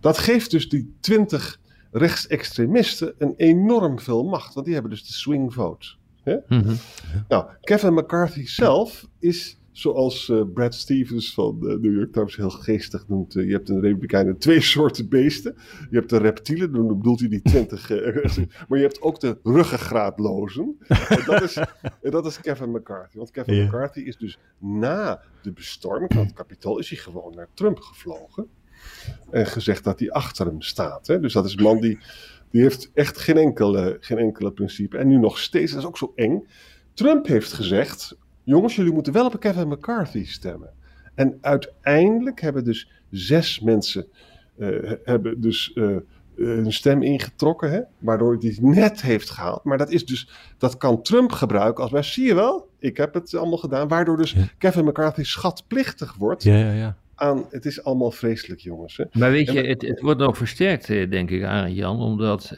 Dat 0.00 0.18
geeft 0.18 0.50
dus 0.50 0.68
die 0.68 0.96
twintig 1.00 1.60
rechtsextremisten 1.90 3.14
een 3.18 3.34
enorm 3.36 4.00
veel 4.00 4.24
macht. 4.24 4.54
Want 4.54 4.64
die 4.66 4.74
hebben 4.74 4.92
dus 4.92 5.06
de 5.06 5.12
swing 5.12 5.54
vote. 5.54 5.94
Mhm. 6.48 6.74
Nou, 7.28 7.46
Kevin 7.60 7.94
McCarthy 7.94 8.46
zelf 8.46 9.08
is, 9.18 9.58
zoals 9.72 10.28
eh, 10.28 10.42
Brad 10.54 10.74
Stevens 10.74 11.34
van 11.34 11.60
de 11.60 11.78
New 11.80 11.94
York 11.96 12.12
Times 12.12 12.36
heel 12.36 12.50
geestig 12.50 13.08
noemt, 13.08 13.36
eh, 13.36 13.46
je 13.46 13.52
hebt 13.52 13.68
in 13.68 13.74
de 13.74 13.80
Republikeinen 13.80 14.38
twee 14.38 14.60
soorten 14.72 15.08
beesten. 15.08 15.54
Je 15.90 15.96
hebt 15.96 16.10
de 16.10 16.18
reptielen, 16.18 16.72
dan 16.72 16.86
bedoelt 16.86 17.20
hij 17.20 17.28
die 17.28 17.42
twintig, 17.42 17.90
eh, 17.90 18.36
maar 18.68 18.78
je 18.78 18.84
hebt 18.84 19.02
ook 19.02 19.20
de 19.20 19.38
ruggengraatlozen. 19.42 20.76
en, 20.88 21.22
dat 21.26 21.42
is, 21.42 21.56
en 22.02 22.10
dat 22.10 22.26
is 22.26 22.40
Kevin 22.40 22.70
McCarthy. 22.70 23.16
Want 23.16 23.30
Kevin. 23.30 23.64
McCarthy 23.64 24.00
is 24.00 24.16
dus 24.16 24.38
na 24.58 25.20
de 25.42 25.52
bestorming 25.52 26.12
van 26.12 26.24
het 26.24 26.32
kapitool, 26.32 26.78
is 26.78 26.88
hij 26.88 26.98
gewoon 26.98 27.34
naar 27.34 27.48
Trump 27.54 27.78
gevlogen. 27.78 28.46
En 29.30 29.46
gezegd 29.46 29.84
dat 29.84 29.98
hij 29.98 30.10
achter 30.10 30.46
hem 30.46 30.62
staat. 30.62 31.06
Hè? 31.06 31.20
Dus 31.20 31.32
dat 31.32 31.44
is 31.44 31.56
een 31.56 31.62
man 31.62 31.80
die, 31.80 31.98
die 32.50 32.62
heeft 32.62 32.90
echt 32.94 33.18
geen 33.18 33.36
enkele, 33.36 33.96
geen 34.00 34.18
enkele 34.18 34.52
principe. 34.52 34.98
En 34.98 35.08
nu 35.08 35.18
nog 35.18 35.38
steeds, 35.38 35.72
dat 35.72 35.80
is 35.80 35.86
ook 35.86 35.98
zo 35.98 36.12
eng. 36.14 36.46
Trump 36.94 37.26
heeft 37.26 37.52
gezegd: 37.52 38.16
jongens, 38.42 38.76
jullie 38.76 38.92
moeten 38.92 39.12
wel 39.12 39.26
op 39.26 39.40
Kevin 39.40 39.68
McCarthy 39.68 40.24
stemmen. 40.24 40.70
En 41.14 41.38
uiteindelijk 41.40 42.40
hebben 42.40 42.64
dus 42.64 42.90
zes 43.10 43.60
mensen 43.60 44.06
eh, 44.58 44.92
hebben 45.04 45.40
dus, 45.40 45.72
eh, 45.72 45.96
hun 46.36 46.72
stem 46.72 47.02
ingetrokken, 47.02 47.70
hè? 47.70 47.80
waardoor 47.98 48.36
hij 48.40 48.48
het 48.48 48.60
net 48.60 49.02
heeft 49.02 49.30
gehaald. 49.30 49.64
Maar 49.64 49.78
dat, 49.78 49.90
is 49.90 50.06
dus, 50.06 50.28
dat 50.58 50.76
kan 50.76 51.02
Trump 51.02 51.32
gebruiken 51.32 51.82
als 51.82 51.92
wij, 51.92 52.02
zie 52.02 52.26
je 52.26 52.34
wel, 52.34 52.68
ik 52.78 52.96
heb 52.96 53.14
het 53.14 53.34
allemaal 53.34 53.58
gedaan. 53.58 53.88
Waardoor 53.88 54.16
dus 54.16 54.32
Ja. 54.32 54.48
Kevin 54.58 54.84
McCarthy 54.84 55.22
schatplichtig 55.22 56.14
wordt 56.14 56.42
Ja, 56.42 56.56
ja, 56.56 56.72
ja. 56.72 56.96
aan, 57.14 57.44
het 57.50 57.66
is 57.66 57.84
allemaal 57.84 58.10
vreselijk 58.10 58.60
jongens. 58.60 58.96
Hè? 58.96 59.04
Maar 59.12 59.30
weet 59.30 59.52
je, 59.52 59.60
het, 59.60 59.82
het 59.82 60.00
wordt 60.00 60.20
nog 60.20 60.36
versterkt, 60.36 60.90
eh, 60.90 61.10
denk 61.10 61.30
ik, 61.30 61.42
aan 61.42 61.74
Jan, 61.74 62.00
omdat 62.00 62.56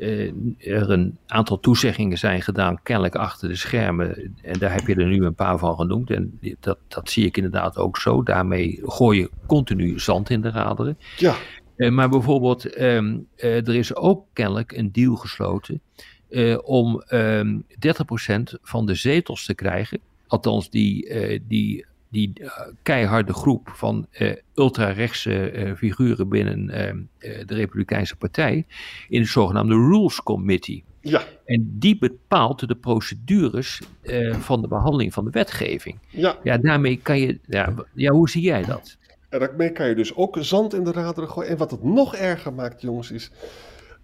eh, 0.00 0.32
er 0.58 0.90
een 0.90 1.18
aantal 1.26 1.60
toezeggingen 1.60 2.18
zijn 2.18 2.42
gedaan, 2.42 2.82
kennelijk 2.82 3.14
achter 3.14 3.48
de 3.48 3.56
schermen. 3.56 4.34
En 4.42 4.58
daar 4.58 4.72
heb 4.72 4.86
je 4.86 4.94
er 4.94 5.06
nu 5.06 5.24
een 5.24 5.34
paar 5.34 5.58
van 5.58 5.76
genoemd. 5.76 6.10
En 6.10 6.38
dat, 6.60 6.78
dat 6.88 7.10
zie 7.10 7.24
ik 7.24 7.36
inderdaad 7.36 7.76
ook 7.76 7.98
zo. 7.98 8.22
Daarmee 8.22 8.80
gooi 8.84 9.18
je 9.18 9.30
continu 9.46 9.98
zand 9.98 10.30
in 10.30 10.40
de 10.40 10.50
raderen. 10.50 10.98
Ja, 11.16 11.34
Eh, 11.76 11.90
maar 11.90 12.08
bijvoorbeeld, 12.08 12.64
ehm, 12.64 13.18
eh, 13.36 13.66
er 13.68 13.74
is 13.74 13.94
ook 13.94 14.26
kennelijk 14.32 14.72
een 14.72 14.92
deal 14.92 15.14
gesloten 15.16 15.80
om 16.62 17.00
ehm 17.00 17.58
30% 17.78 18.58
van 18.62 18.86
de 18.86 18.94
zetels 18.94 19.44
te 19.44 19.54
krijgen. 19.54 19.98
Althans, 20.26 20.70
die, 20.70 21.12
die, 21.46 21.86
die 22.10 22.32
eh, 22.34 22.48
keiharde 22.82 23.32
groep 23.32 23.68
van 23.74 24.06
eh, 24.10 24.32
ultra-rechtse 24.54 25.50
eh, 25.50 25.74
figuren 25.74 26.28
binnen 26.28 26.70
ehm, 26.70 26.98
eh, 27.18 27.46
de 27.46 27.54
Republikeinse 27.54 28.16
Partij 28.16 28.66
in 29.08 29.20
het 29.20 29.28
zogenaamde 29.30 29.74
Rules 29.74 30.22
Committee. 30.22 30.84
ja, 31.00 31.22
En 31.44 31.76
die 31.78 31.98
bepaalt 31.98 32.68
de 32.68 32.74
procedures 32.74 33.80
van 34.32 34.60
de 34.62 34.68
behandeling 34.68 35.12
van 35.12 35.24
de 35.24 35.30
wetgeving. 35.30 35.98
ja. 36.08 36.38
Ja, 36.42 36.58
daarmee 36.58 36.96
kan 37.02 37.20
je. 37.20 37.38
Ja, 37.46 37.74
ja 37.94 38.10
hoe 38.10 38.28
zie 38.30 38.42
jij 38.42 38.62
dat? 38.64 38.98
En 39.28 39.38
daarmee 39.38 39.72
kan 39.72 39.88
je 39.88 39.94
dus 39.94 40.14
ook 40.14 40.36
zand 40.40 40.74
in 40.74 40.84
de 40.84 40.92
raderen 40.92 41.30
gooien. 41.30 41.50
En 41.50 41.56
wat 41.56 41.70
het 41.70 41.82
nog 41.82 42.14
erger 42.14 42.52
maakt, 42.52 42.80
jongens, 42.80 43.10
is 43.10 43.30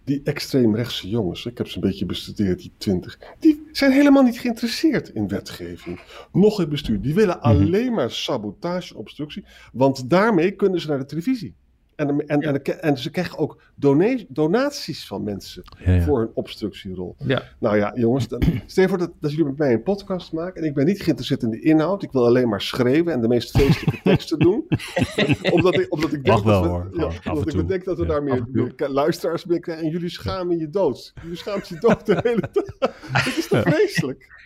die 0.06 0.20
extreemrechtse 0.24 1.08
jongens. 1.08 1.46
Ik 1.46 1.58
heb 1.58 1.68
ze 1.68 1.74
een 1.74 1.88
beetje 1.88 2.06
bestudeerd, 2.06 2.58
die 2.58 2.72
twintig. 2.78 3.18
Die 3.38 3.66
zijn 3.72 3.92
helemaal 3.92 4.22
niet 4.22 4.40
geïnteresseerd 4.40 5.08
in 5.08 5.28
wetgeving. 5.28 6.00
Nog 6.32 6.60
in 6.60 6.68
bestuur. 6.68 7.00
Die 7.00 7.14
willen 7.14 7.40
alleen 7.40 7.92
maar 7.92 8.10
sabotage 8.10 8.96
obstructie. 8.96 9.44
Want 9.72 10.10
daarmee 10.10 10.50
kunnen 10.50 10.80
ze 10.80 10.88
naar 10.88 10.98
de 10.98 11.06
televisie. 11.06 11.54
En, 11.96 12.26
en, 12.26 12.40
en, 12.40 12.82
en 12.82 12.98
ze 12.98 13.10
krijgen 13.10 13.38
ook 13.38 13.62
dona- 13.74 14.18
donaties 14.28 15.06
van 15.06 15.22
mensen 15.22 15.62
ja, 15.84 15.92
ja. 15.92 16.02
voor 16.02 16.18
hun 16.18 16.30
obstructierol. 16.34 17.16
Ja. 17.18 17.42
Nou 17.58 17.76
ja, 17.76 17.92
jongens, 17.94 18.28
dan, 18.28 18.42
stel 18.66 18.82
je 18.82 18.88
voor 18.88 18.98
dat, 18.98 19.12
dat 19.20 19.30
jullie 19.30 19.46
met 19.46 19.58
mij 19.58 19.72
een 19.72 19.82
podcast 19.82 20.32
maken 20.32 20.62
en 20.62 20.68
ik 20.68 20.74
ben 20.74 20.84
niet 20.86 21.02
geïnteresseerd 21.02 21.42
in 21.42 21.50
de 21.50 21.60
inhoud. 21.60 22.02
Ik 22.02 22.12
wil 22.12 22.26
alleen 22.26 22.48
maar 22.48 22.60
schreeuwen 22.60 23.12
en 23.12 23.20
de 23.20 23.28
meest 23.28 23.50
feestelijke 23.50 24.00
teksten 24.10 24.38
doen. 24.38 24.64
omdat, 25.56 25.78
ik, 25.78 25.92
omdat 25.92 26.12
ik 26.12 26.24
denk 26.24 26.44
wel, 26.44 26.62
dat 26.62 26.62
we, 26.62 26.68
hoor. 26.68 27.20
omdat 27.24 27.46
ik 27.46 27.52
toe. 27.52 27.64
denk 27.64 27.84
dat 27.84 27.96
we 27.98 28.02
Ja, 28.02 28.08
daar 28.08 28.22
meer, 28.22 28.74
luisteraars 28.88 29.44
mee 29.44 29.60
krijgen 29.60 29.84
en 29.84 29.90
jullie 29.90 30.08
schamen 30.10 30.58
je 30.58 30.70
dood. 30.70 31.12
Jullie 31.22 31.36
schaamt 31.36 31.68
je 31.68 31.78
dood 31.80 32.06
de 32.06 32.18
hele 32.28 32.48
tijd. 32.52 32.74
Het 33.12 33.36
is 33.36 33.48
toch 33.48 33.62
vreselijk? 33.62 34.44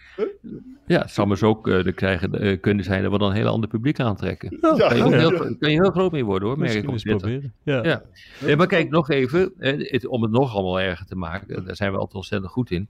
Ja, 0.86 1.00
het 1.00 1.10
zou 1.10 1.28
maar 1.28 1.36
zo 1.36 1.46
ook 1.48 1.68
eh, 1.68 1.82
de 1.84 1.92
krijgen, 1.92 2.32
eh, 2.40 2.60
kunnen 2.60 2.84
zijn 2.84 3.02
dat 3.02 3.12
we 3.12 3.18
dan 3.18 3.28
een 3.30 3.36
heel 3.36 3.46
ander 3.46 3.68
publiek 3.68 4.00
aantrekken. 4.00 4.58
Ja, 4.60 4.88
Kan 4.88 4.96
je, 4.96 5.16
heel, 5.16 5.30
kan 5.58 5.70
je 5.70 5.80
heel 5.82 5.90
groot 5.90 6.12
mee 6.12 6.24
worden 6.24 6.48
hoor, 6.48 6.58
merk 6.58 6.70
ik 6.82 6.88
op 6.88 6.94
proberen. 7.18 7.54
Ja. 7.84 8.02
Ja. 8.46 8.56
Maar 8.56 8.66
kijk, 8.66 8.90
nog 8.90 9.10
even, 9.10 9.52
eh, 9.58 9.90
het- 9.90 10.06
om 10.06 10.22
het 10.22 10.30
nog 10.30 10.54
allemaal 10.54 10.80
erger 10.80 11.06
te 11.06 11.16
maken, 11.16 11.64
daar 11.64 11.76
zijn 11.76 11.90
we 11.92 11.96
altijd 11.98 12.16
ontzettend 12.16 12.52
goed 12.52 12.70
in. 12.70 12.88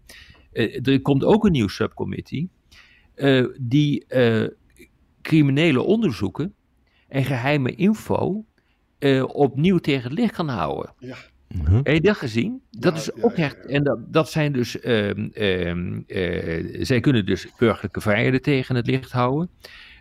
Eh, 0.52 0.86
er 0.86 1.00
komt 1.02 1.24
ook 1.24 1.44
een 1.44 1.52
nieuw 1.52 1.68
subcommittee 1.68 2.48
eh, 3.14 3.44
die 3.60 4.04
eh, 4.06 4.48
criminele 5.22 5.82
onderzoeken 5.82 6.54
en 7.08 7.24
geheime 7.24 7.74
info 7.74 8.44
eh, 8.98 9.24
opnieuw 9.28 9.78
tegen 9.78 10.10
het 10.10 10.18
licht 10.18 10.34
kan 10.34 10.48
houden. 10.48 10.92
Ja. 10.98 11.16
Heb 11.82 11.94
je 11.94 12.00
dat 12.00 12.16
gezien? 12.16 12.60
Dat 12.70 12.92
Ja, 12.94 12.98
is 13.00 13.10
ja, 13.14 13.22
ook 13.22 13.36
ja, 13.36 13.44
echt. 13.44 13.56
ja. 13.62 13.74
En 13.74 13.84
dat, 13.84 14.12
dat 14.12 14.30
zijn 14.30 14.52
dus. 14.52 14.80
ehm, 14.80 15.28
ehm, 15.32 16.00
eh, 16.06 16.78
zij 16.84 17.00
kunnen 17.00 17.26
dus 17.26 17.46
burgerlijke 17.58 18.00
vrijheden 18.00 18.42
tegen 18.42 18.74
het 18.74 18.86
licht 18.86 19.12
houden. 19.12 19.48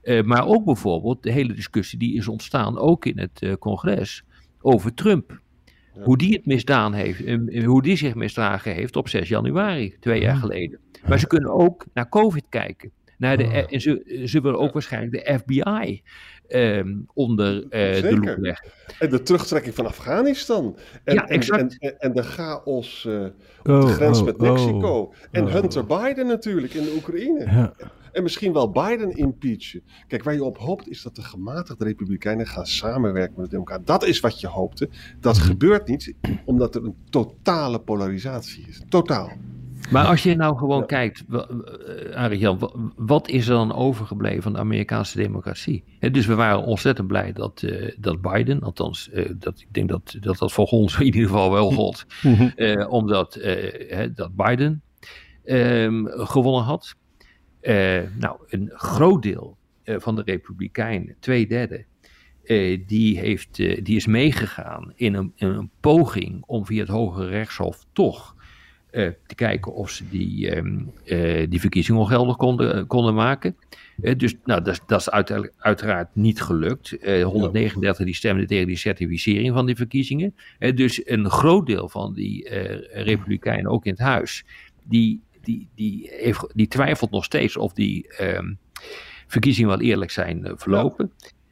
Eh, 0.02 0.24
maar 0.24 0.46
ook 0.48 0.66
bijvoorbeeld 0.66 1.24
de 1.24 1.32
hele 1.32 1.54
discussie 1.54 2.00
die 2.00 2.16
is 2.16 2.28
ontstaan, 2.28 2.78
ook 2.78 3.06
in 3.06 3.20
het 3.20 3.42
eh, 3.42 3.54
congres, 3.54 4.24
over 4.62 4.94
Trump. 4.94 5.42
Ja. 5.96 6.02
Hoe 6.04 6.18
die 6.18 6.34
het 6.34 6.46
misdaan 6.46 6.94
heeft, 6.94 7.24
en 7.24 7.64
hoe 7.64 7.82
die 7.82 7.96
zich 7.98 8.16
misdragen 8.16 8.74
heeft 8.74 8.96
op 8.96 9.08
6 9.10 9.30
januari, 9.30 9.96
twee 10.00 10.22
jaar 10.22 10.34
Ja. 10.34 10.40
geleden. 10.40 10.80
Maar 11.08 11.20
ze 11.20 11.28
kunnen 11.28 11.52
ook 11.54 11.86
naar 11.94 12.10
COVID 12.10 12.46
kijken. 12.50 12.92
Naar 13.20 13.38
de, 13.38 13.44
Oh. 13.44 13.74
en 13.74 13.82
ze, 13.82 14.22
ze 14.26 14.42
willen 14.42 14.60
ook 14.60 14.74
waarschijnlijk 14.74 15.12
de 15.26 15.40
FBI 15.40 16.02
ehm, 16.48 16.96
onder 17.14 17.64
eh, 17.70 18.02
de 18.02 18.18
loep 18.18 18.38
leggen. 18.38 18.70
En 19.00 19.10
de 19.10 19.22
terugtrekking 19.22 19.76
van 19.76 19.86
Afghanistan. 19.86 20.78
En, 21.04 21.14
Ja, 21.14 21.28
en- 21.28 21.36
exact. 21.36 21.78
En, 21.80 21.90
en, 21.90 22.00
en 22.00 22.14
de 22.14 22.24
chaos 22.24 23.06
eh, 23.06 23.24
op 23.60 23.68
Oh, 23.68 23.82
de 23.86 23.88
grens 23.88 24.20
oh, 24.20 24.26
met 24.26 24.36
oh. 24.38 24.42
Mexico. 24.52 25.14
En 25.32 25.44
Oh. 25.46 25.52
Hunter 25.52 25.86
Biden 25.86 26.28
natuurlijk 26.28 26.74
in 26.74 26.84
de 26.84 26.94
Oekraïne. 26.96 27.40
Ja. 27.46 27.74
En 28.12 28.24
misschien 28.24 28.54
wel 28.54 28.72
Biden 28.72 29.12
impeachen. 29.18 29.82
Kijk, 30.08 30.24
waar 30.24 30.34
je 30.34 30.44
op 30.44 30.58
hoopt 30.58 30.90
is 30.90 31.02
dat 31.02 31.16
de 31.16 31.22
gematigde 31.22 31.84
Republikeinen 31.86 32.48
gaan 32.48 32.66
samenwerken 32.66 33.34
met 33.36 33.46
de 33.46 33.52
Democraten. 33.52 33.86
Dat 33.86 34.06
is 34.06 34.20
wat 34.20 34.40
je 34.40 34.48
hoopte. 34.48 34.90
Dat 35.20 35.36
Mhm. 35.38 35.46
gebeurt 35.46 35.88
niet, 35.88 36.14
omdat 36.46 36.76
er 36.76 36.84
een 36.84 36.96
totale 37.10 37.80
polarisatie 37.80 38.66
is. 38.68 38.82
Totaal. 38.90 39.32
Maar 39.92 40.06
als 40.06 40.24
je 40.24 40.36
nou 40.36 40.58
gewoon 40.58 40.80
Ja. 40.80 40.86
kijkt, 40.86 41.24
Arjan, 42.14 42.72
wat 42.96 43.30
is 43.30 43.48
er 43.48 43.54
dan 43.54 43.74
overgebleven 43.74 44.44
van 44.44 44.54
de 44.54 44.60
Amerikaanse 44.60 45.18
democratie? 45.18 45.84
Dus 46.12 46.26
we 46.26 46.36
waren 46.36 46.64
ontzettend 46.64 47.08
blij 47.08 47.34
dat, 47.34 47.62
eh, 47.64 47.92
dat 47.98 48.22
Biden, 48.22 48.62
althans, 48.62 49.10
eh, 49.10 49.30
dat, 49.36 49.60
ik 49.60 49.74
denk 49.74 49.90
dat, 49.90 50.16
dat 50.20 50.38
dat 50.38 50.52
voor 50.52 50.66
ons 50.66 51.00
in 51.00 51.06
ieder 51.06 51.22
geval 51.22 51.52
wel 51.52 51.72
gold, 51.72 52.06
eh, 52.56 52.92
omdat 52.92 53.36
eh, 53.36 53.90
hè, 53.98 54.14
dat 54.14 54.36
Biden 54.36 54.82
ehm, 55.46 56.06
gewonnen 56.06 56.64
had. 56.64 56.96
Eh, 57.62 58.02
nou, 58.18 58.38
een 58.48 58.70
groot 58.74 59.22
deel 59.24 59.58
eh, 59.84 59.96
van 60.00 60.16
de 60.16 60.22
Republikeinen, 60.26 61.16
twee 61.20 61.48
derde, 61.48 61.86
eh, 62.44 62.82
die, 62.88 63.20
heeft, 63.20 63.60
eh, 63.60 63.84
die 63.84 63.96
is 63.96 64.06
meegegaan 64.06 64.92
in 64.96 65.14
een, 65.14 65.32
in 65.36 65.48
een 65.48 65.70
poging 65.80 66.44
om 66.46 66.66
via 66.66 66.80
het 66.80 66.90
Hoge 66.90 67.26
Rechtshof 67.28 67.86
toch 67.94 68.36
eh, 68.92 69.08
te 69.28 69.36
kijken 69.36 69.74
of 69.74 69.90
ze 69.90 70.10
die, 70.10 70.50
ehm, 70.50 70.80
eh, 71.04 71.50
die 71.50 71.60
verkiezingen 71.60 72.02
ongeldig 72.02 72.36
konden, 72.38 72.88
konden 72.88 73.14
maken. 73.14 73.56
Eh, 74.02 74.18
dus 74.18 74.36
nou, 74.46 74.62
dat, 74.64 74.74
is- 74.74 74.82
dat 74.86 75.00
is 75.00 75.10
uiteraard 75.58 76.16
niet 76.16 76.42
gelukt. 76.42 76.92
Eh 76.98 77.24
139 77.24 78.06
die 78.06 78.16
stemden 78.16 78.48
tegen 78.48 78.68
die 78.68 78.76
certificering 78.78 79.54
van 79.54 79.66
die 79.66 79.76
verkiezingen. 79.76 80.36
Eh, 80.60 80.76
dus 80.76 81.02
een 81.08 81.30
groot 81.30 81.66
deel 81.66 81.90
van 81.90 82.14
die 82.14 82.50
eh, 82.50 83.04
Republikeinen, 83.04 83.72
ook 83.72 83.86
in 83.86 83.92
het 83.92 84.02
huis, 84.02 84.46
die, 84.84 85.22
die, 85.42 85.68
die, 85.76 86.10
heeft, 86.12 86.46
die 86.56 86.68
twijfelt 86.68 87.12
nog 87.12 87.24
steeds 87.24 87.58
of 87.58 87.74
die 87.74 88.08
ehm, 88.08 88.54
verkiezingen 89.28 89.70
wel 89.70 89.82
eerlijk 89.82 90.12
zijn 90.12 90.46
eh, 90.46 90.54
verlopen. 90.56 91.12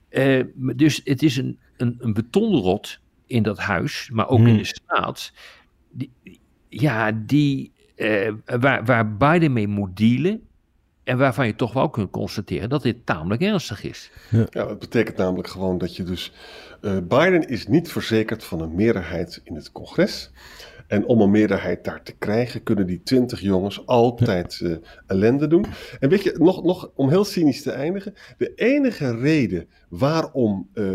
Eh, 0.09 0.43
dus 0.75 1.01
het 1.03 1.23
is 1.23 1.37
een, 1.37 1.57
een, 1.77 1.95
een 1.99 2.13
betonrot 2.13 2.99
in 3.25 3.43
dat 3.43 3.57
huis, 3.59 4.09
maar 4.13 4.27
ook 4.29 4.39
in 4.39 4.45
Hmm. 4.45 4.57
de 4.57 4.63
Senaat. 4.65 5.33
Die, 5.91 6.11
ja, 6.69 7.11
die, 7.25 7.71
eh, 7.95 8.33
waar, 8.45 8.85
waar 8.85 9.15
Biden 9.17 9.53
mee 9.53 9.67
moet 9.67 9.97
dealen. 9.97 10.41
En 11.03 11.17
waarvan 11.17 11.45
je 11.47 11.55
toch 11.55 11.73
wel 11.73 11.89
kunt 11.89 12.11
constateren 12.11 12.69
dat 12.69 12.81
dit 12.83 13.05
tamelijk 13.05 13.41
ernstig 13.41 13.83
is. 13.83 14.11
Ja, 14.31 14.45
dat 14.49 14.79
betekent 14.79 15.17
namelijk 15.17 15.47
gewoon 15.47 15.77
dat 15.77 15.95
je 15.95 16.03
dus. 16.03 16.33
eh, 16.81 16.97
Biden 17.07 17.47
is 17.47 17.67
niet 17.67 17.91
verzekerd 17.91 18.43
van 18.43 18.61
een 18.61 18.75
meerderheid 18.75 19.41
in 19.43 19.55
het 19.55 19.71
congres. 19.71 20.31
En 20.87 21.05
om 21.05 21.21
een 21.21 21.31
meerderheid 21.31 21.83
daar 21.83 22.03
te 22.03 22.15
krijgen, 22.17 22.63
kunnen 22.63 22.85
die 22.87 23.03
twintig 23.03 23.39
jongens 23.39 23.85
altijd 23.85 24.61
eh, 24.61 24.71
ellende 25.07 25.47
doen. 25.47 25.65
En 25.99 26.09
weet 26.09 26.23
je, 26.23 26.35
nog, 26.39 26.63
nog 26.63 26.91
om 26.95 27.09
heel 27.09 27.25
cynisch 27.25 27.61
te 27.61 27.71
eindigen. 27.71 28.13
De 28.37 28.53
enige 28.55 29.15
reden 29.15 29.67
waarom 29.89 30.69
eh, 30.73 30.85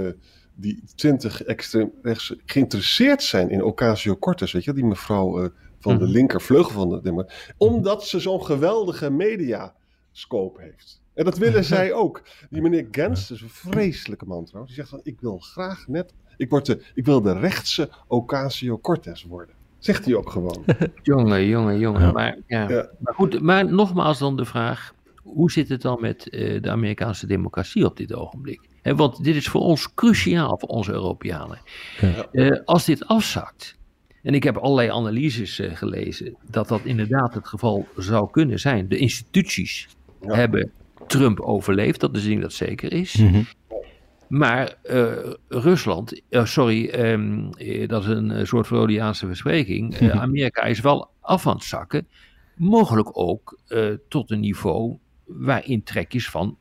die 0.55 0.83
twintig 0.95 1.43
extreem 1.43 1.91
rechts 2.03 2.35
geïnteresseerd 2.47 3.23
zijn 3.23 3.51
in 3.51 3.63
Ocasio-Cortez, 3.63 4.53
weet 4.53 4.65
je, 4.65 4.73
die 4.73 4.85
mevrouw 4.85 5.43
eh, 5.43 5.49
van 5.79 5.99
de 5.99 6.05
Mhm. 6.05 6.13
linkervleugel 6.13 6.73
van 6.73 6.89
de 6.89 7.01
Democraten, 7.03 7.55
omdat 7.59 8.05
ze 8.07 8.21
zo'n 8.21 8.45
geweldige 8.45 9.11
mediascope 9.11 10.63
heeft. 10.63 11.01
En 11.15 11.25
dat 11.25 11.39
willen 11.39 11.65
zij 11.75 11.93
ook. 11.93 12.23
Die 12.51 12.63
meneer 12.63 12.89
Gens, 12.91 13.29
dat 13.29 13.37
is 13.37 13.43
een 13.43 13.49
vreselijke 13.51 14.25
man 14.27 14.45
trouwens, 14.45 14.75
die 14.75 14.85
zegt 14.85 14.89
van 14.95 15.13
ik 15.13 15.21
wil 15.21 15.39
graag 15.39 15.89
net, 15.89 16.15
ik, 16.37 16.51
word 16.51 16.67
de, 16.67 16.83
ik 16.95 17.05
wil 17.05 17.23
de 17.23 17.33
rechtse 17.39 17.91
Ocasio-Cortez 18.09 19.23
worden. 19.25 19.55
Zegt 19.79 20.05
hij 20.05 20.15
ook 20.15 20.31
gewoon. 20.31 20.65
Jongen, 21.03 21.47
jongen, 21.47 21.79
jongen. 21.79 22.01
Ja. 22.01 22.13
Maar, 22.13 22.39
ja. 22.47 22.69
Ja. 22.69 22.91
maar 22.99 23.15
goed, 23.15 23.41
maar 23.41 23.73
nogmaals 23.73 24.19
dan 24.19 24.37
de 24.37 24.45
vraag. 24.45 24.95
Hoe 25.23 25.51
zit 25.51 25.69
het 25.69 25.83
dan 25.83 26.01
met 26.01 26.29
eh, 26.29 26.63
de 26.63 26.71
Amerikaanse 26.71 27.27
democratie 27.27 27.85
op 27.85 27.97
dit 27.97 28.15
ogenblik? 28.15 28.61
Want 28.83 29.25
dit 29.25 29.37
is 29.37 29.49
voor 29.49 29.61
ons 29.61 29.95
cruciaal, 29.95 30.59
voor 30.59 30.69
onze 30.69 30.93
Europeanen. 30.93 31.59
Ja. 32.01 32.27
Eh, 32.33 32.61
als 32.65 32.85
dit 32.85 33.07
afzakt, 33.07 33.77
en 34.23 34.35
ik 34.35 34.43
heb 34.43 34.57
allerlei 34.57 34.89
analyses 34.91 35.59
eh, 35.59 35.77
gelezen, 35.77 36.37
dat 36.51 36.69
dat 36.69 36.81
inderdaad 36.85 37.35
het 37.35 37.47
geval 37.49 37.87
zou 37.97 38.31
kunnen 38.31 38.59
zijn. 38.61 38.89
De 38.89 38.97
instituties 38.97 39.89
Ja. 40.21 40.35
hebben 40.35 40.71
Trump 41.07 41.41
overleefd, 41.41 42.01
dat 42.01 42.17
is 42.17 42.23
een 42.23 42.29
ding 42.29 42.41
dat 42.41 42.53
zeker 42.53 42.93
is. 42.93 43.15
Mhm. 43.15 43.43
Maar 44.29 44.75
eh, 44.83 45.13
Rusland, 45.49 46.21
sorry, 46.31 46.89
ehm, 46.89 47.51
eh, 47.53 47.89
dat 47.89 48.03
is 48.03 48.09
een 48.09 48.47
soort 48.47 48.67
Freudiaanse 48.67 49.27
verspreking. 49.27 49.95
eh, 49.95 50.21
Amerika 50.21 50.63
is 50.63 50.81
wel 50.81 51.09
af 51.21 51.47
aan 51.47 51.55
het 51.55 51.65
zakken. 51.65 52.07
Mogelijk 52.57 53.19
ook 53.19 53.59
eh, 53.67 53.87
tot 54.09 54.31
een 54.31 54.41
niveau 54.41 54.99
waarin 55.25 55.83
trekjes 55.83 56.29
van 56.31 56.57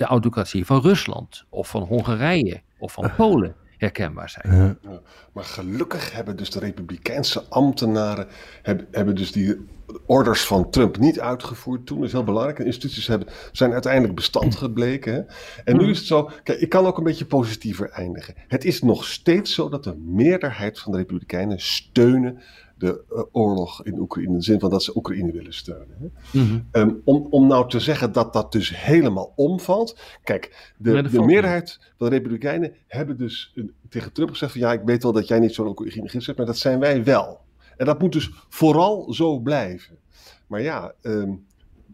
de 0.00 0.06
autocratie 0.06 0.66
van 0.66 0.80
Rusland 0.80 1.44
of 1.48 1.68
van 1.68 1.82
Hongarije 1.82 2.60
of 2.78 2.92
van 2.92 3.14
Polen 3.16 3.54
herkenbaar 3.76 4.30
zijn. 4.30 4.78
Ja. 4.82 5.00
Maar 5.32 5.44
gelukkig 5.44 6.12
hebben 6.12 6.36
dus 6.36 6.50
de 6.50 6.58
Republikeinse 6.58 7.42
ambtenaren 7.48 8.26
hebben, 8.62 8.86
hebben 8.90 9.14
dus 9.14 9.32
die 9.32 9.66
orders 10.06 10.44
van 10.44 10.70
Trump 10.70 10.98
niet 10.98 11.20
uitgevoerd. 11.20 11.86
Toen 11.86 12.04
is 12.04 12.12
heel 12.12 12.24
belangrijk. 12.24 12.56
De 12.56 12.64
instituties 12.64 13.06
hebben, 13.06 13.28
zijn 13.52 13.72
uiteindelijk 13.72 14.14
bestand 14.14 14.56
gebleken. 14.56 15.12
Hè? 15.12 15.20
En 15.64 15.76
nu 15.76 15.90
is 15.90 15.98
het 15.98 16.06
zo. 16.06 16.30
Kijk, 16.42 16.60
ik 16.60 16.68
kan 16.68 16.86
ook 16.86 16.98
een 16.98 17.04
beetje 17.04 17.26
positiever 17.26 17.90
eindigen. 17.90 18.34
Het 18.48 18.64
is 18.64 18.82
nog 18.82 19.04
steeds 19.04 19.54
zo 19.54 19.68
dat 19.68 19.84
de 19.84 19.96
meerderheid 19.96 20.78
van 20.78 20.92
de 20.92 20.98
Republikeinen 20.98 21.60
steunen 21.60 22.40
de 22.80 23.04
eh, 23.10 23.22
oorlog 23.32 23.84
in 23.84 23.98
Oekraïne. 23.98 24.28
In 24.30 24.36
de 24.38 24.42
zin 24.44 24.60
van 24.60 24.70
dat 24.70 24.82
ze 24.82 24.96
Oekraïne 24.96 25.32
willen 25.32 25.54
steunen. 25.54 25.96
Hè? 26.00 26.40
Mhm. 26.40 26.58
Ehm, 26.70 26.90
om, 27.04 27.26
om 27.30 27.46
nou 27.46 27.68
te 27.68 27.80
zeggen 27.80 28.12
dat 28.12 28.32
dat 28.32 28.52
dus 28.52 28.76
helemaal 28.82 29.32
omvalt. 29.36 29.98
Kijk, 30.24 30.72
de, 30.76 31.02
de 31.02 31.22
meerderheid 31.22 31.78
van 31.98 32.08
de 32.08 32.14
Republikeinen 32.16 32.72
hebben 32.86 33.16
dus 33.16 33.52
een- 33.54 33.72
tegen 33.88 34.12
Trump 34.12 34.30
gezegd: 34.30 34.52
van 34.52 34.60
ja, 34.60 34.72
ik 34.72 34.80
weet 34.84 35.02
wel 35.02 35.12
dat 35.12 35.28
jij 35.28 35.38
niet 35.38 35.54
zo'n 35.54 35.66
Oekraïne 35.68 36.10
hebt, 36.12 36.36
maar 36.36 36.46
dat 36.46 36.58
zijn 36.58 36.78
wij 36.78 37.04
wel. 37.04 37.40
En 37.76 37.86
dat 37.86 38.00
moet 38.00 38.12
dus 38.12 38.30
vooral 38.48 39.12
zo 39.12 39.38
blijven. 39.38 39.98
Maar 40.46 40.62
ja, 40.62 40.92
ehm, 41.02 41.32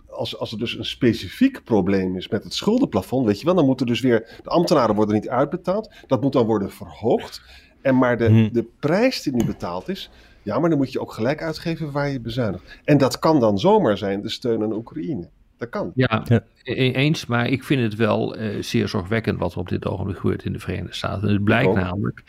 als, 0.09 0.39
als 0.39 0.53
er 0.53 0.59
dus 0.59 0.77
een 0.79 0.85
specifiek 0.85 1.65
probleem 1.65 2.17
is 2.17 2.29
met 2.29 2.45
het 2.45 2.55
schuldenplafond, 2.55 3.27
weet 3.27 3.39
je 3.41 3.45
wel, 3.47 3.55
dan 3.55 3.67
moeten 3.67 3.87
dus 3.87 4.01
weer 4.01 4.41
de 4.43 4.51
ambtenaren 4.51 4.95
worden 4.95 5.15
niet 5.15 5.29
uitbetaald. 5.29 5.91
Dat 6.07 6.21
moet 6.23 6.33
dan 6.33 6.47
worden 6.47 6.71
verhoogd. 6.71 7.43
En 7.83 7.99
maar 7.99 8.19
de, 8.19 8.27
Hmm. 8.27 8.49
de 8.53 8.65
prijs 8.81 9.23
die 9.23 9.33
nu 9.33 9.45
betaald 9.45 9.89
is, 9.89 10.11
ja, 10.47 10.59
maar 10.59 10.69
dan 10.71 10.79
moet 10.79 10.93
je 10.93 11.01
ook 11.01 11.13
gelijk 11.13 11.43
uitgeven 11.43 11.93
waar 11.93 12.09
je 12.09 12.21
bezuinigt. 12.21 12.79
En 12.85 12.99
dat 12.99 13.19
kan 13.19 13.41
dan 13.41 13.59
zomaar 13.59 13.99
zijn 13.99 14.23
de 14.23 14.29
steun 14.29 14.63
aan 14.63 14.73
Oekraïne. 14.73 15.29
Dat 15.59 15.69
kan. 15.69 15.93
Ja, 15.95 16.23
Ja. 16.25 16.45
e- 16.63 16.91
eens, 16.91 17.27
maar 17.27 17.49
ik 17.49 17.65
vind 17.65 17.83
het 17.83 17.95
wel 17.95 18.37
eh, 18.37 18.63
zeer 18.63 18.89
zorgwekkend 18.89 19.39
wat 19.39 19.53
er 19.53 19.59
op 19.59 19.69
dit 19.69 19.87
ogenblik 19.87 20.19
gebeurt 20.19 20.45
in 20.45 20.53
de 20.53 20.59
Verenigde 20.59 20.95
Staten. 20.95 21.29
Het 21.33 21.45
blijkt 21.45 21.75
namelijk 21.75 22.23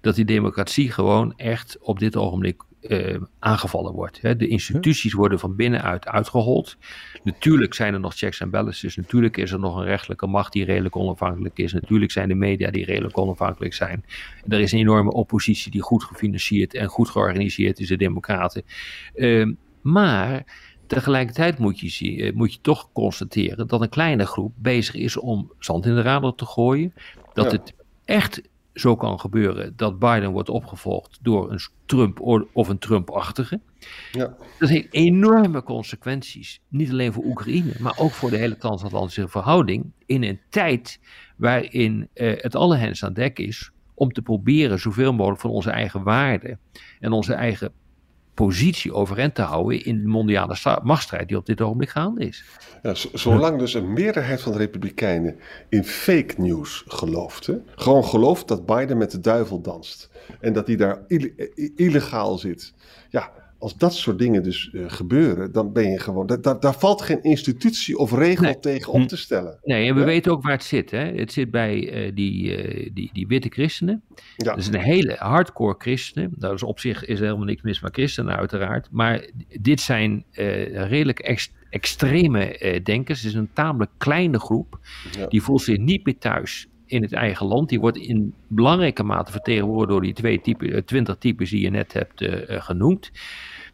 dat 0.00 0.14
die 0.14 0.24
democratie 0.24 0.90
gewoon 0.92 1.32
echt 1.36 1.78
op 1.80 1.98
dit 1.98 2.16
ogenblik 2.16 2.62
eh, 2.82 3.20
aangevallen 3.38 3.92
wordt. 3.92 4.20
Hè. 4.20 4.36
De 4.36 4.48
instituties 4.48 5.12
worden 5.12 5.38
van 5.38 5.56
binnenuit 5.56 6.06
uitgehold. 6.06 6.76
Natuurlijk 7.22 7.74
zijn 7.74 7.94
er 7.94 8.00
nog 8.00 8.14
checks 8.16 8.40
en 8.40 8.50
balances. 8.50 8.96
Natuurlijk 8.96 9.36
is 9.36 9.50
er 9.52 9.58
nog 9.58 9.76
een 9.76 9.84
rechtelijke 9.84 10.26
macht 10.26 10.52
die 10.52 10.64
redelijk 10.64 10.96
onafhankelijk 10.96 11.58
is. 11.58 11.72
Natuurlijk 11.72 12.12
zijn 12.12 12.28
de 12.28 12.34
media 12.34 12.70
die 12.70 12.84
redelijk 12.84 13.18
onafhankelijk 13.18 13.74
zijn. 13.74 14.04
Er 14.48 14.60
is 14.60 14.72
een 14.72 14.78
enorme 14.78 15.12
oppositie 15.12 15.70
die 15.70 15.82
goed 15.82 16.04
gefinancierd 16.04 16.74
en 16.74 16.88
goed 16.88 17.08
georganiseerd 17.10 17.78
is, 17.78 17.88
de 17.88 17.96
Democraten. 17.96 18.62
Ehm, 19.14 19.52
maar 19.82 20.44
tegelijkertijd 20.86 21.58
moet 21.58 21.80
je, 21.80 21.88
zien, 21.88 22.18
eh, 22.18 22.32
moet 22.32 22.52
je 22.52 22.58
toch 22.60 22.92
constateren 22.92 23.66
dat 23.66 23.80
een 23.80 23.88
kleine 23.88 24.26
groep 24.26 24.52
bezig 24.56 24.94
is 24.94 25.16
om 25.16 25.52
zand 25.58 25.86
in 25.86 25.94
de 25.94 26.02
radar 26.02 26.34
te 26.34 26.46
gooien. 26.46 26.94
Dat 27.32 27.44
Ja. 27.44 27.58
het 27.58 27.74
echt 28.04 28.42
zo 28.74 28.96
kan 28.96 29.20
gebeuren 29.20 29.76
dat 29.76 29.98
Biden 29.98 30.30
wordt 30.30 30.48
opgevolgd 30.48 31.18
door 31.22 31.50
een 31.50 31.60
Trump 31.86 32.20
of 32.52 32.68
een 32.68 32.78
Trump-achtige. 32.78 33.60
Ja. 34.12 34.36
Dat 34.58 34.68
heeft 34.68 34.88
enorme 34.90 35.62
consequenties. 35.62 36.60
Niet 36.68 36.90
alleen 36.90 37.12
voor 37.12 37.24
Oekraïne, 37.24 37.72
maar 37.78 37.98
ook 37.98 38.10
voor 38.10 38.30
de 38.30 38.36
hele 38.36 38.56
transatlantische 38.56 39.28
verhouding. 39.28 39.92
In 40.06 40.22
een 40.22 40.40
tijd 40.48 41.00
waarin 41.36 42.08
eh, 42.14 42.42
het 42.42 42.54
alle 42.54 42.76
hens 42.76 43.04
aan 43.04 43.12
dek 43.12 43.38
is 43.38 43.70
om 43.94 44.12
te 44.12 44.22
proberen 44.22 44.78
zoveel 44.78 45.12
mogelijk 45.12 45.40
van 45.40 45.50
onze 45.50 45.70
eigen 45.70 46.02
waarden 46.02 46.58
en 47.00 47.12
onze 47.12 47.34
eigen 47.34 47.72
positie 48.34 48.92
overeind 48.92 49.34
te 49.34 49.42
houden 49.42 49.84
in 49.84 50.00
de 50.00 50.08
mondiale 50.08 50.56
machtsstrijd 50.82 51.28
die 51.28 51.36
op 51.36 51.46
dit 51.46 51.60
ogenblik 51.60 51.88
gaande 51.88 52.26
is. 52.26 52.44
Ja, 52.82 52.94
zolang 53.12 53.58
dus 53.58 53.74
een 53.74 53.92
meerderheid 53.92 54.40
van 54.40 54.52
de 54.52 54.58
Republikeinen 54.58 55.38
in 55.68 55.84
fake 55.84 56.34
news 56.36 56.84
gelooft, 56.86 57.46
hè, 57.46 57.54
gewoon 57.74 58.04
gelooft 58.04 58.48
dat 58.48 58.66
Biden 58.66 58.96
met 58.96 59.10
de 59.10 59.20
duivel 59.20 59.60
danst 59.60 60.10
en 60.40 60.52
dat 60.52 60.66
hij 60.66 60.76
daar 60.76 61.02
illegaal 61.76 62.38
zit. 62.38 62.74
Ja, 63.10 63.32
als 63.62 63.76
dat 63.76 63.94
soort 63.94 64.18
dingen 64.18 64.42
dus 64.42 64.70
uh, 64.72 64.84
gebeuren, 64.86 65.52
dan 65.52 65.72
ben 65.72 65.90
je 65.90 65.98
gewoon. 65.98 66.26
Da 66.26 66.54
daar 66.54 66.74
valt 66.78 67.02
geen 67.02 67.22
institutie 67.22 67.96
of 67.98 68.12
regel 68.12 68.44
Nee. 68.44 68.58
tegen 68.58 68.92
op 68.92 69.08
te 69.08 69.16
stellen. 69.16 69.58
Nee, 69.62 69.88
en 69.88 69.94
we 69.94 70.00
Ja. 70.00 70.06
weten 70.06 70.32
ook 70.32 70.42
waar 70.42 70.52
het 70.52 70.64
zit. 70.64 70.90
Hè? 70.90 71.04
Het 71.12 71.32
zit 71.32 71.50
bij 71.50 71.90
eh, 71.92 72.10
die, 72.14 72.56
eh, 72.56 72.90
die, 72.94 73.10
die 73.12 73.26
witte 73.26 73.48
christenen. 73.48 74.02
Ja. 74.36 74.44
Dat 74.50 74.58
is 74.58 74.66
een 74.66 74.74
hele 74.80 75.16
hardcore 75.18 75.74
christenen. 75.78 76.30
Dat 76.36 76.52
is 76.54 76.62
op 76.62 76.80
zich 76.80 77.04
is 77.04 77.18
er 77.18 77.24
helemaal 77.24 77.46
niks 77.46 77.62
mis 77.62 77.80
met 77.80 77.92
christenen 77.94 78.36
uiteraard. 78.36 78.88
Maar 78.90 79.26
dit 79.60 79.80
zijn 79.80 80.24
eh, 80.30 80.86
redelijk 80.88 81.18
ex- 81.18 81.52
extreme 81.70 82.58
eh, 82.58 82.84
denkers. 82.84 83.18
Het 83.22 83.28
is 83.30 83.36
een 83.36 83.50
tamelijk 83.52 83.90
kleine 83.98 84.38
groep. 84.38 84.78
Ja. 85.18 85.26
Die 85.26 85.42
voelt 85.42 85.62
zich 85.62 85.78
niet 85.78 86.04
meer 86.04 86.18
thuis 86.18 86.66
in 86.86 87.02
het 87.02 87.12
eigen 87.12 87.46
land. 87.46 87.68
Die 87.68 87.80
wordt 87.80 87.96
in 87.96 88.34
belangrijke 88.48 89.02
mate 89.02 89.32
vertegenwoordigd 89.32 89.88
door 89.90 90.00
die 90.00 90.12
twee 90.12 90.40
eh, 90.40 90.78
20 90.82 91.16
types 91.18 91.50
die 91.50 91.60
je 91.60 91.70
net 91.70 91.92
hebt 91.92 92.20
eh, 92.20 92.54
eh, 92.56 92.62
genoemd. 92.62 93.10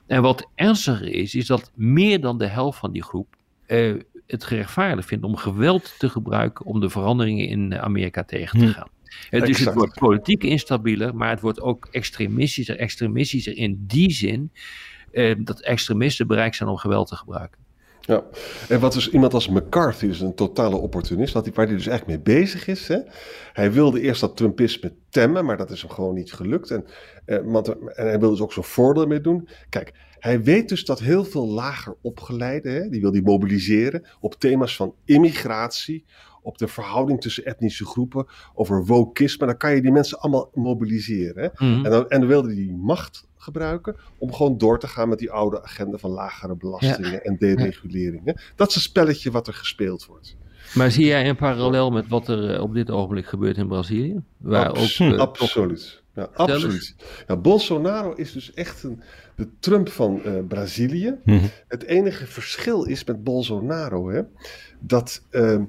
En 0.08 0.22
wat 0.22 0.48
ernstiger 0.54 1.08
is, 1.14 1.34
is 1.34 1.46
dat 1.46 1.72
meer 1.74 2.20
dan 2.20 2.38
de 2.38 2.46
helft 2.46 2.78
van 2.78 2.92
die 2.92 3.02
groep 3.02 3.36
eh, 3.66 3.94
het 4.26 4.44
gerechtvaardigd 4.44 5.08
vindt 5.08 5.24
om 5.24 5.36
geweld 5.36 5.94
te 5.98 6.08
gebruiken 6.08 6.64
om 6.66 6.80
de 6.80 6.90
veranderingen 6.90 7.48
in 7.48 7.78
Amerika 7.78 8.24
tegen 8.24 8.58
te 8.58 8.64
Hm. 8.64 8.72
gaan. 8.72 8.88
Dus 9.30 9.58
het 9.58 9.74
wordt 9.74 9.98
politiek 9.98 10.44
instabieler, 10.44 11.14
maar 11.14 11.30
het 11.30 11.40
wordt 11.40 11.60
ook 11.60 11.88
extremistischer. 11.90 12.76
Extremistischer 12.76 13.56
in 13.56 13.84
die 13.86 14.10
zin 14.12 14.52
eh, 15.12 15.34
dat 15.38 15.60
extremisten 15.60 16.26
bereid 16.26 16.56
zijn 16.56 16.68
om 16.68 16.76
geweld 16.76 17.08
te 17.08 17.16
gebruiken. 17.16 17.60
Ja, 18.08 18.24
en 18.68 18.80
wat 18.80 18.92
dus 18.92 19.10
iemand 19.10 19.34
als 19.34 19.48
McCarthy 19.48 20.06
is 20.06 20.20
een 20.20 20.34
totale 20.34 20.76
opportunist, 20.76 21.34
wat 21.34 21.44
hij, 21.44 21.54
waar 21.54 21.66
hij 21.66 21.76
dus 21.76 21.86
eigenlijk 21.86 22.24
mee 22.24 22.36
bezig 22.36 22.66
is. 22.66 22.88
Hè? 22.88 22.98
Hij 23.52 23.72
wilde 23.72 24.00
eerst 24.00 24.20
dat 24.20 24.36
Trumpisme 24.36 24.92
temmen, 25.08 25.44
maar 25.44 25.56
dat 25.56 25.70
is 25.70 25.82
hem 25.82 25.90
gewoon 25.90 26.14
niet 26.14 26.32
gelukt. 26.32 26.70
En, 26.70 26.84
eh, 27.24 27.38
want, 27.44 27.68
en 27.68 28.06
hij 28.06 28.18
wilde 28.18 28.34
dus 28.34 28.40
ook 28.40 28.52
zo'n 28.52 28.64
voordeel 28.64 29.06
mee 29.06 29.20
doen. 29.20 29.48
Kijk, 29.68 29.92
hij 30.18 30.42
weet 30.42 30.68
dus 30.68 30.84
dat 30.84 30.98
heel 31.00 31.24
veel 31.24 31.48
lager 31.48 31.96
opgeleiden, 32.00 32.72
hè, 32.72 32.88
die 32.88 33.00
wil 33.00 33.12
hij 33.12 33.20
mobiliseren 33.20 34.04
op 34.20 34.34
thema's 34.34 34.76
van 34.76 34.94
immigratie, 35.04 36.04
op 36.42 36.58
de 36.58 36.68
verhouding 36.68 37.20
tussen 37.20 37.44
etnische 37.44 37.84
groepen, 37.84 38.26
over 38.54 38.84
wokisme. 38.86 39.46
Dan 39.46 39.56
kan 39.56 39.74
je 39.74 39.82
die 39.82 39.92
mensen 39.92 40.18
allemaal 40.18 40.50
mobiliseren. 40.54 41.42
Hè? 41.42 41.66
Mhm. 41.66 41.84
En 41.84 41.90
dan, 41.90 42.08
en 42.08 42.18
dan 42.20 42.28
wilde 42.28 42.48
hij 42.48 42.56
die 42.56 42.72
macht 42.72 43.27
gebruiken 43.48 43.96
om 44.18 44.32
gewoon 44.32 44.58
door 44.58 44.78
te 44.78 44.88
gaan 44.88 45.08
met 45.08 45.18
die 45.18 45.30
oude 45.30 45.62
agenda 45.62 45.98
van 45.98 46.10
lagere 46.10 46.54
belastingen 46.56 47.24
en 47.24 47.36
dereguleringen. 47.38 48.40
Dat 48.56 48.68
is 48.68 48.74
een 48.74 48.80
spelletje 48.80 49.30
wat 49.30 49.46
er 49.46 49.54
gespeeld 49.54 50.06
wordt. 50.06 50.36
Maar 50.74 50.90
zie 50.90 51.06
jij 51.06 51.28
een 51.28 51.36
parallel 51.36 51.90
met 51.90 52.08
wat 52.08 52.28
er 52.28 52.54
eh, 52.54 52.62
op 52.62 52.74
dit 52.74 52.90
ogenblik 52.90 53.26
gebeurt 53.26 53.56
in 53.56 53.68
Brazilië? 53.68 54.20
Waar 54.36 54.68
Abs- 54.68 55.00
ook, 55.00 55.12
eh, 55.12 55.18
absoluut. 55.18 56.02
Ja, 56.14 56.28
eens. 56.28 56.36
absoluut. 56.36 56.94
Ja, 57.26 57.36
Bolsonaro 57.36 58.12
is 58.12 58.32
dus 58.32 58.54
echt 58.54 58.82
een, 58.82 59.02
de 59.36 59.48
Trump 59.60 59.88
van 59.88 60.24
eh, 60.24 60.32
Brazilië. 60.48 61.14
Mhm. 61.24 61.44
Het 61.68 61.82
enige 61.84 62.26
verschil 62.26 62.84
is 62.84 63.04
met 63.04 63.24
Bolsonaro 63.24 64.10
hè, 64.10 64.22
dat 64.80 65.22
ehm, 65.30 65.64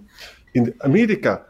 in 0.52 0.74
Amerika 0.78 1.46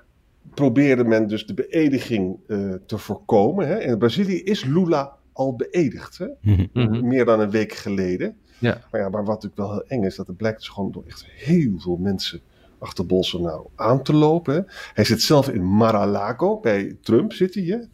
probeerde 0.54 1.04
men 1.04 1.28
dus 1.28 1.46
de 1.46 1.54
beëdiging 1.54 2.38
eh, 2.48 2.74
te 2.86 2.98
voorkomen. 2.98 3.68
Hè. 3.68 3.80
In 3.80 3.98
Brazilië 3.98 4.44
is 4.44 4.66
Lula 4.66 5.18
al 5.40 5.56
beëdigd. 5.56 6.18
Hè. 6.18 6.28
Mhm. 6.42 6.66
Mhm. 6.74 7.08
meer 7.08 7.26
dan 7.26 7.40
een 7.40 7.50
week 7.50 7.74
geleden. 7.74 8.38
Ja. 8.60 8.82
Maar 8.92 9.02
ja, 9.02 9.10
maar 9.10 9.26
wat 9.26 9.44
natuurlijk 9.44 9.62
wel 9.62 9.72
heel 9.72 9.88
eng 9.88 10.04
is, 10.04 10.16
dat 10.16 10.28
er 10.28 10.34
blijkt 10.34 10.58
dus 10.60 10.68
gewoon 10.68 10.92
door 10.92 11.04
echt 11.08 11.26
heel 11.26 11.80
veel 11.80 11.98
mensen 11.98 12.42
achter 12.80 13.06
Bolsonaro 13.06 13.72
aan 13.76 14.04
te 14.04 14.14
lopen. 14.14 14.54
hè. 14.56 14.62
Hij 14.94 15.04
zit 15.04 15.22
zelf 15.22 15.50
in 15.50 15.64
Mar-a-Lago, 15.64 16.60
bij 16.60 16.98
Trump 17.02 17.34
zit 17.34 17.54
hij. 17.54 17.64
Hè? 17.64 17.78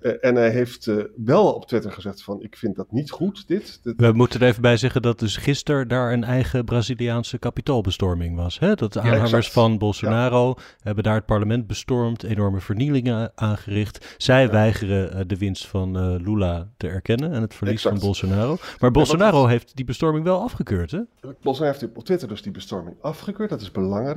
Eh, 0.00 0.12
en 0.20 0.34
hij 0.34 0.50
heeft 0.50 0.86
eh, 0.86 0.96
wel 1.24 1.52
op 1.54 1.66
Twitter 1.66 1.92
gezegd 1.92 2.22
van, 2.22 2.42
ik 2.42 2.56
vind 2.56 2.76
dat 2.76 2.92
niet 2.92 3.10
goed, 3.10 3.44
dit. 3.46 3.80
Dit- 3.82 3.94
We 3.96 4.12
moeten 4.12 4.40
er 4.40 4.46
even 4.46 4.62
bij 4.62 4.76
zeggen 4.76 5.02
dat 5.02 5.18
dus 5.18 5.36
gisteren 5.36 5.88
daar 5.88 6.12
een 6.12 6.24
eigen 6.24 6.64
Braziliaanse 6.64 7.38
kapitoolbestorming 7.38 8.36
was. 8.36 8.58
Hè? 8.58 8.74
Dat 8.74 8.92
de 8.92 9.00
aanhangers 9.00 9.50
van 9.50 9.78
Bolsonaro 9.78 10.54
hebben 10.82 11.04
daar 11.04 11.14
het 11.14 11.26
parlement 11.26 11.66
bestormd, 11.66 12.22
enorme 12.22 12.60
vernielingen 12.60 13.32
aangericht. 13.34 14.14
Zij 14.18 14.50
weigeren 14.50 15.12
eh, 15.12 15.20
de 15.26 15.36
winst 15.38 15.66
van 15.66 16.16
Lula 16.22 16.68
te 16.76 16.88
erkennen 16.88 17.32
en 17.32 17.42
het 17.42 17.54
verlies 17.54 17.74
Exact. 17.74 17.94
van 17.96 18.04
Bolsonaro. 18.04 18.56
Maar 18.80 18.90
Bolsonaro 18.90 19.46
heeft 19.46 19.76
die 19.76 19.84
bestorming 19.84 20.24
wel 20.24 20.40
afgekeurd, 20.40 20.90
hè? 20.90 21.00
Bolsonaro 21.42 21.72
heeft 21.78 21.96
op 21.96 22.04
Twitter 22.04 22.28
dus 22.28 22.42
die 22.42 22.52
bestorming 22.52 22.96
afgekeurd, 23.00 23.50
dat 23.50 23.60
is 23.60 23.70
belangrijk. 23.70 24.14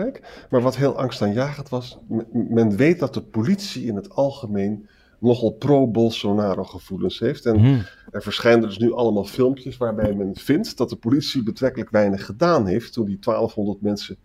Maar 0.49 0.61
wat 0.61 0.75
heel 0.75 0.97
angstaanjagend 0.97 1.69
was, 1.69 1.97
men 2.31 2.75
weet 2.75 2.99
dat 2.99 3.13
de 3.13 3.21
politie 3.21 3.85
in 3.85 3.95
het 3.95 4.09
algemeen 4.09 4.87
nogal 5.19 5.51
pro-Bolsonaro 5.51 6.63
gevoelens 6.63 7.19
heeft. 7.19 7.45
En 7.45 7.55
Mhm. 7.55 7.79
Er 8.11 8.21
verschijnen 8.21 8.67
dus 8.67 8.77
nu 8.77 8.93
allemaal 8.93 9.25
filmpjes 9.25 9.77
waarbij 9.77 10.13
men 10.13 10.35
vindt 10.35 10.77
dat 10.77 10.89
de 10.89 10.95
politie 10.95 11.43
betrekkelijk 11.43 11.89
weinig 11.89 12.25
gedaan 12.25 12.65
heeft 12.65 12.93
toen 12.93 13.05
die 13.05 13.19
1200 13.19 13.81
mensen 13.81 14.17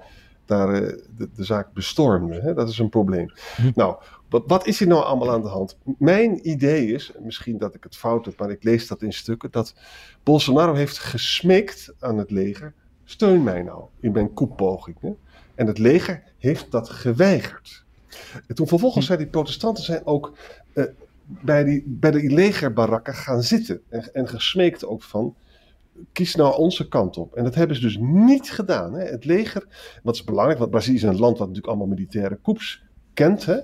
daar 0.45 0.75
eh, 0.75 0.99
de, 1.17 1.29
de 1.35 1.45
zaak 1.45 1.73
bestormden. 1.73 2.43
Hè? 2.43 2.55
Dat 2.55 2.69
is 2.69 2.79
een 2.79 2.89
probleem. 2.89 3.33
Nou, 3.75 3.97
wat, 4.29 4.43
wat 4.47 4.67
is 4.67 4.79
hier 4.79 4.89
nou 4.89 5.05
allemaal 5.05 5.33
aan 5.33 5.43
de 5.43 5.49
hand? 5.49 5.79
Mijn 5.99 6.49
idee 6.49 6.87
is, 6.87 7.13
misschien 7.21 7.59
dat 7.59 7.75
ik 7.75 7.85
het 7.85 7.97
fout 7.97 8.25
heb, 8.25 8.39
maar 8.39 8.51
ik 8.51 8.63
lees 8.63 8.87
dat 8.87 9.03
in 9.03 9.13
stukken, 9.13 9.51
dat 9.51 9.75
Bolsonaro 10.23 10.75
heeft 10.75 10.99
gesmeekt 10.99 11.95
aan 12.01 12.19
het 12.19 12.31
leger, 12.31 12.75
steun 13.05 13.43
mij 13.43 13.63
nou 13.63 13.85
in 14.01 14.13
mijn 14.13 14.33
koepogingen. 14.33 15.17
En 15.55 15.67
het 15.67 15.79
leger 15.79 16.23
heeft 16.39 16.71
dat 16.71 16.89
geweigerd. 16.89 17.85
En 18.47 18.55
toen 18.55 18.69
vervolgens 18.69 19.07
zijn 19.07 19.19
die 19.19 19.27
protestanten 19.27 19.85
zijn 19.85 20.07
ook 20.07 20.37
eh, 20.73 20.85
bij, 21.25 21.65
die, 21.65 21.83
bij 21.87 22.11
de 22.11 22.31
legerbarakken 22.31 23.15
gaan 23.15 23.43
zitten. 23.43 23.81
En, 23.89 24.15
en 24.15 24.29
gesmeekt 24.29 24.85
ook 24.85 25.03
van, 25.03 25.35
kies 26.13 26.35
nou 26.35 26.57
onze 26.57 26.89
kant 26.89 27.17
op. 27.17 27.35
En 27.35 27.45
dat 27.45 27.55
hebben 27.55 27.77
ze 27.77 27.83
dus 27.83 27.97
niet 28.01 28.51
gedaan. 28.51 28.95
Hè. 28.95 29.05
Het 29.05 29.25
leger, 29.25 29.67
wat 30.03 30.15
is 30.15 30.25
belangrijk, 30.25 30.59
want 30.59 30.71
Brazilië 30.71 30.97
is 30.97 31.03
een 31.03 31.19
land 31.19 31.39
wat 31.39 31.49
natuurlijk 31.49 31.67
allemaal 31.67 31.97
militaire 31.97 32.39
coups 32.43 32.83
kent. 33.15 33.45
Hè. 33.45 33.59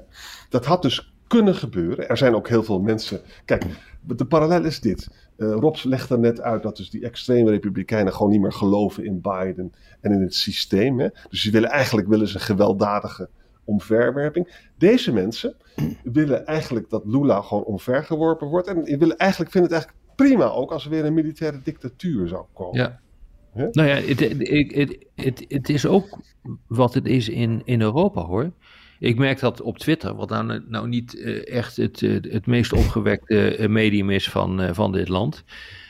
Dat 0.48 0.64
had 0.64 0.83
dus 0.83 1.12
kunnen 1.26 1.55
gebeuren. 1.55 2.09
Er 2.09 2.16
zijn 2.16 2.35
ook 2.35 2.48
heel 2.48 2.62
veel 2.62 2.81
mensen... 2.81 3.20
Kijk, 3.44 3.64
de 4.00 4.24
parallel 4.24 4.64
is 4.64 4.81
dit. 4.81 5.09
Eh 5.40 5.53
Rob 5.53 5.76
legt 5.83 6.11
er 6.11 6.18
net 6.18 6.40
uit 6.40 6.62
dat 6.62 6.76
dus 6.76 6.90
die 6.90 7.05
extreme 7.05 7.50
republikeinen 7.50 8.12
gewoon 8.12 8.31
niet 8.31 8.40
meer 8.40 8.53
geloven 8.53 9.05
in 9.05 9.20
Biden 9.20 9.72
en 10.00 10.12
in 10.12 10.20
het 10.20 10.35
systeem. 10.35 11.00
Hè. 11.00 11.09
Dus 11.31 11.42
ze 11.42 11.50
willen 11.50 11.70
eigenlijk 11.70 12.09
willen 12.09 12.29
ze 12.29 12.38
gewelddadige 12.38 13.29
omverwerping. 13.64 14.70
Deze 14.79 15.12
mensen 15.12 15.55
willen 16.03 16.46
eigenlijk 16.46 16.90
dat 16.90 17.03
Lula 17.05 17.40
gewoon 17.40 17.64
omvergeworpen 17.64 18.48
wordt. 18.48 18.66
En 18.66 18.85
die 18.85 18.98
willen 18.98 19.16
eigenlijk, 19.16 19.50
vinden 19.50 19.70
het 19.70 19.81
eigenlijk 19.81 20.16
prima 20.16 20.50
ook 20.50 20.72
als 20.72 20.85
er 20.85 20.90
weer 20.90 21.05
een 21.05 21.14
militaire 21.14 21.61
dictatuur 21.62 22.29
zou 22.29 22.44
komen. 22.53 22.81
Ja. 22.81 23.00
Hè? 23.53 23.68
Nou 23.70 23.88
ja, 23.88 23.94
het, 23.94 24.20
het, 24.20 24.48
het, 24.72 25.07
het, 25.14 25.44
het 25.48 25.68
is 25.68 25.87
ook 25.87 26.18
wat 26.66 26.94
het 26.94 27.07
is 27.07 27.29
in, 27.29 27.62
in 27.64 27.81
Europa 27.81 28.22
hoor. 28.22 28.53
Ik 29.00 29.18
merk 29.18 29.40
dat 29.40 29.60
op 29.60 29.78
Twitter, 29.78 30.14
wat 30.14 30.28
nou, 30.28 30.62
nou 30.68 30.88
niet 30.88 31.20
eh, 31.20 31.48
echt 31.56 31.76
het, 31.76 32.02
eh, 32.02 32.32
het 32.32 32.46
meest 32.46 32.72
opgewekte 32.72 33.56
eh, 33.56 33.68
medium 33.68 34.10
is 34.10 34.30
van, 34.30 34.74
van 34.74 34.92
dit 34.92 35.08
land. 35.08 35.44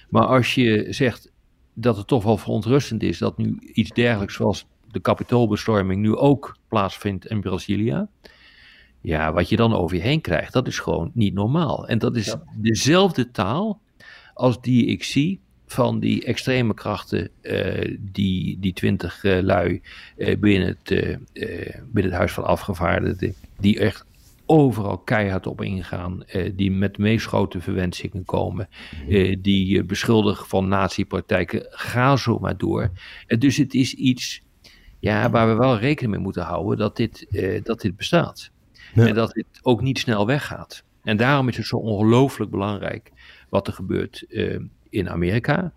Maar 0.09 0.27
als 0.27 0.55
je 0.55 0.87
zegt 0.91 1.33
dat 1.75 1.97
het 1.97 2.07
toch 2.07 2.25
wel 2.25 2.37
verontrustend 2.37 3.03
is 3.03 3.19
dat 3.19 3.39
nu 3.39 3.59
iets 3.73 3.91
dergelijks 3.91 4.35
zoals 4.35 4.67
de 4.91 5.01
kapitoolbestorming 5.01 6.03
nu 6.03 6.17
ook 6.17 6.57
plaatsvindt 6.69 7.27
in 7.27 7.41
Brazilië. 7.41 8.07
Ja, 9.01 9.33
wat 9.33 9.49
je 9.49 9.57
dan 9.57 9.75
over 9.75 9.97
je 9.97 10.03
heen 10.03 10.21
krijgt, 10.21 10.53
dat 10.53 10.67
is 10.67 10.79
gewoon 10.79 11.11
niet 11.15 11.35
normaal. 11.35 11.89
En 11.89 11.99
dat 11.99 12.17
is 12.17 12.27
Ja. 12.27 12.43
dezelfde 12.57 13.31
taal 13.31 13.81
als 14.35 14.61
die 14.61 14.87
ik 14.87 15.05
zie 15.05 15.41
van 15.73 16.01
die 16.01 16.25
extreme 16.25 16.75
krachten, 16.75 17.31
eh, 17.41 17.97
die, 18.01 18.59
die 18.61 18.73
twintig 18.73 19.25
eh, 19.25 19.43
lui 19.43 19.83
eh, 20.17 20.39
binnen, 20.39 20.69
het, 20.69 21.19
binnen 21.93 22.13
het 22.13 22.13
Huis 22.13 22.33
van 22.33 22.45
Afgevaardigden, 22.45 23.35
die 23.59 23.79
echt 23.79 24.05
overal 24.47 24.99
keihard 24.99 25.47
op 25.47 25.63
ingaan, 25.63 26.23
die 26.55 26.71
met 26.71 26.95
de 26.95 27.03
meest 27.03 27.27
grote 27.27 27.61
verwensingen 27.61 28.25
komen, 28.25 28.69
eh, 29.09 29.37
die 29.41 29.85
beschuldigen 29.85 30.47
van 30.47 30.69
nazi-praktijken, 30.69 31.67
ga 31.71 32.17
zo 32.17 32.39
maar 32.39 32.57
door. 32.57 32.91
Dus 33.39 33.57
het 33.57 33.75
is 33.75 33.95
iets 33.95 34.43
ja, 34.99 35.31
waar 35.31 35.49
we 35.49 35.55
wel 35.55 35.79
rekening 35.79 36.13
mee 36.15 36.23
moeten 36.23 36.43
houden 36.43 36.79
dat 36.79 36.97
dit, 36.97 37.27
dat 37.63 37.81
dit 37.81 37.97
bestaat. 37.97 38.51
Ja. 38.95 39.07
En 39.07 39.15
dat 39.15 39.33
dit 39.33 39.47
ook 39.63 39.83
niet 39.83 39.99
snel 39.99 40.27
weggaat. 40.27 40.85
En 41.03 41.17
daarom 41.17 41.49
is 41.49 41.57
het 41.57 41.67
zo 41.67 41.77
ongelooflijk 41.77 42.51
belangrijk 42.51 43.13
wat 43.49 43.67
er 43.67 43.73
gebeurt 43.73 44.25
in 44.91 45.09
Amerika, 45.11 45.73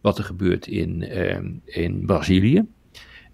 wat 0.00 0.18
er 0.18 0.24
gebeurt 0.24 0.66
in, 0.66 1.02
eh, 1.02 1.38
in 1.64 2.06
Brazilië. 2.06 2.64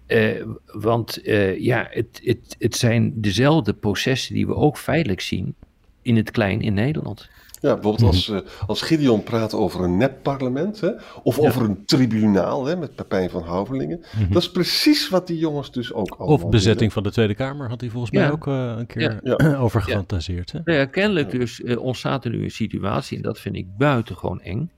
Eh, 0.05 0.43
want 0.65 1.21
eh, 1.21 1.59
ja, 1.59 1.87
het, 1.89 2.21
het, 2.23 2.55
het 2.59 2.75
zijn 2.75 3.21
dezelfde 3.21 3.73
processen 3.73 4.33
die 4.33 4.47
we 4.47 4.55
ook 4.55 4.77
feitelijk 4.77 5.21
zien 5.21 5.55
in 6.01 6.15
het 6.15 6.31
klein 6.31 6.61
in 6.61 6.73
Nederland. 6.73 7.29
Ja, 7.61 7.73
bijvoorbeeld 7.73 8.03
als, 8.03 8.29
eh, 8.29 8.39
als 8.67 8.81
Gideon 8.81 9.23
praat 9.23 9.53
over 9.53 9.83
een 9.83 9.97
nepparlement, 9.97 10.79
hè, 10.79 10.91
of 11.23 11.39
over 11.39 11.61
een 11.61 11.85
tribunaal 11.85 12.65
hè, 12.65 12.75
met 12.75 12.95
Pepijn 12.95 13.29
van 13.29 13.43
Houvelingen. 13.43 14.03
Dat 14.29 14.41
is 14.41 14.51
precies 14.51 15.09
wat 15.09 15.27
die 15.27 15.37
jongens 15.37 15.71
dus 15.71 15.93
ook 15.93 16.15
allemaal 16.17 16.35
Of 16.35 16.49
bezetting 16.49 16.93
van 16.93 17.03
de 17.03 17.11
Tweede 17.11 17.35
Kamer 17.35 17.69
had 17.69 17.81
hij 17.81 17.89
volgens 17.89 18.11
mij 18.11 18.31
ook 18.31 18.47
eh, 18.47 18.73
een 18.77 18.85
keer 18.85 19.19
Ja. 19.23 19.57
over 19.63 19.81
gefantaseerd. 19.81 20.51
Hè? 20.51 20.59
Nou 20.63 20.77
ja, 20.77 20.85
kennelijk 20.85 21.31
dus 21.31 21.61
eh, 21.61 21.79
ontstaat 21.79 22.25
er 22.25 22.31
nu 22.31 22.43
een 22.43 22.51
situatie, 22.51 23.17
en 23.17 23.23
dat 23.23 23.39
vind 23.39 23.55
ik 23.55 23.77
buitengewoon 23.77 24.41
eng, 24.41 24.71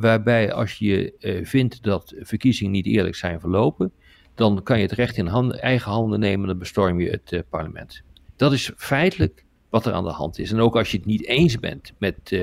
waarbij 0.00 0.52
als 0.52 0.74
je 0.74 1.12
vindt 1.42 1.82
dat 1.82 2.14
verkiezingen 2.18 2.72
niet 2.72 2.86
eerlijk 2.86 3.16
zijn 3.16 3.40
verlopen, 3.40 3.92
dan 4.34 4.62
kan 4.62 4.76
je 4.76 4.82
het 4.82 4.92
recht 4.92 5.16
in 5.16 5.52
eigen 5.52 5.90
handen 5.90 6.20
nemen 6.20 6.40
en 6.40 6.46
dan 6.46 6.58
bestorm 6.58 7.00
je 7.00 7.10
het 7.10 7.44
parlement. 7.48 8.02
Dat 8.36 8.52
is 8.52 8.72
feitelijk 8.76 9.44
wat 9.74 9.86
er 9.86 9.92
aan 9.92 10.04
de 10.04 10.10
hand 10.10 10.38
is. 10.38 10.52
En 10.52 10.60
ook 10.60 10.76
als 10.76 10.90
je 10.90 10.96
het 10.96 11.06
niet 11.06 11.26
eens 11.26 11.58
bent 11.58 11.92
met, 11.98 12.38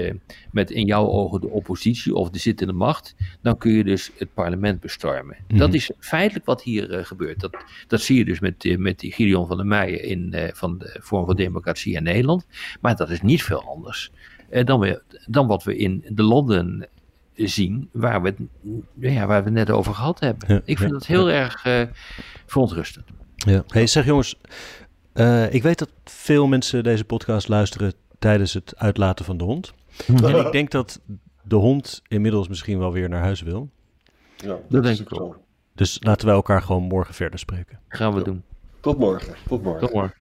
met 0.51 0.71
in 0.71 0.85
jouw 0.85 1.07
ogen 1.07 1.41
de 1.41 1.49
oppositie 1.49 2.15
of 2.15 2.29
de 2.29 2.39
zittende 2.39 2.73
macht, 2.73 3.15
dan 3.41 3.57
kun 3.57 3.71
je 3.71 3.83
dus 3.83 4.11
het 4.17 4.33
parlement 4.33 4.79
bestormen. 4.79 5.37
Mhm. 5.47 5.57
Dat 5.57 5.73
is 5.73 5.91
feitelijk 5.99 6.45
wat 6.45 6.63
hier 6.63 7.05
gebeurt. 7.05 7.39
Dat, 7.39 7.57
dat 7.87 8.01
zie 8.01 8.17
je 8.17 8.25
dus 8.25 8.39
met, 8.39 8.77
met 8.77 8.99
die 8.99 9.11
Gideon 9.11 9.47
van 9.47 9.57
der 9.57 9.65
Meijen 9.65 10.03
in, 10.03 10.51
van 10.53 10.77
de 10.77 10.97
Vorm 10.99 11.25
van 11.25 11.35
Democratie 11.35 11.95
in 11.95 12.03
Nederland. 12.03 12.45
Maar 12.81 12.95
dat 12.95 13.09
is 13.09 13.21
niet 13.21 13.43
veel 13.43 13.63
anders 13.63 14.11
dan, 14.65 14.79
we, 14.79 15.01
dan 15.25 15.47
wat 15.47 15.63
we 15.63 15.75
in 15.75 16.05
de 16.07 16.23
landen 16.23 16.87
zien 17.35 17.89
waar 17.91 18.21
we, 18.21 18.27
het, 18.27 18.39
ja, 18.99 19.25
waar 19.25 19.43
we 19.43 19.49
het 19.49 19.57
net 19.57 19.69
over 19.69 19.93
gehad 19.93 20.19
hebben. 20.19 20.61
Ik 20.65 20.77
vind 20.77 20.91
dat 20.91 21.05
heel 21.05 21.29
erg 21.29 21.65
verontrustend. 22.45 23.05
Ja. 23.35 23.63
Hey, 23.67 23.87
zeg 23.87 24.05
jongens, 24.05 24.35
uh, 25.13 25.53
ik 25.53 25.63
weet 25.63 25.79
dat 25.79 25.89
veel 26.03 26.47
mensen 26.47 26.83
deze 26.83 27.05
podcast 27.05 27.47
luisteren 27.47 27.93
tijdens 28.19 28.53
het 28.53 28.73
uitlaten 28.77 29.25
van 29.25 29.37
de 29.37 29.43
hond. 29.43 29.73
en 30.23 30.45
ik 30.45 30.51
denk 30.51 30.71
dat 30.71 31.01
de 31.43 31.55
hond 31.55 32.01
inmiddels 32.07 32.47
misschien 32.47 32.79
wel 32.79 32.91
weer 32.91 33.09
naar 33.09 33.21
huis 33.21 33.41
wil. 33.41 33.69
Ja, 34.35 34.57
dat, 34.69 34.83
denk 34.83 34.99
ik 34.99 35.21
ook. 35.21 35.39
Dus 35.75 35.97
laten 36.01 36.25
wij 36.25 36.35
elkaar 36.35 36.61
gewoon 36.61 36.83
morgen 36.83 37.13
verder 37.13 37.39
spreken. 37.39 37.79
Gaan 37.87 38.13
we 38.13 38.23
doen. 38.23 38.43
Tot 38.79 38.97
morgen. 38.97 39.35
Tot 39.47 39.63
morgen. 39.63 39.81
Tot 39.81 39.93
morgen. 39.93 40.20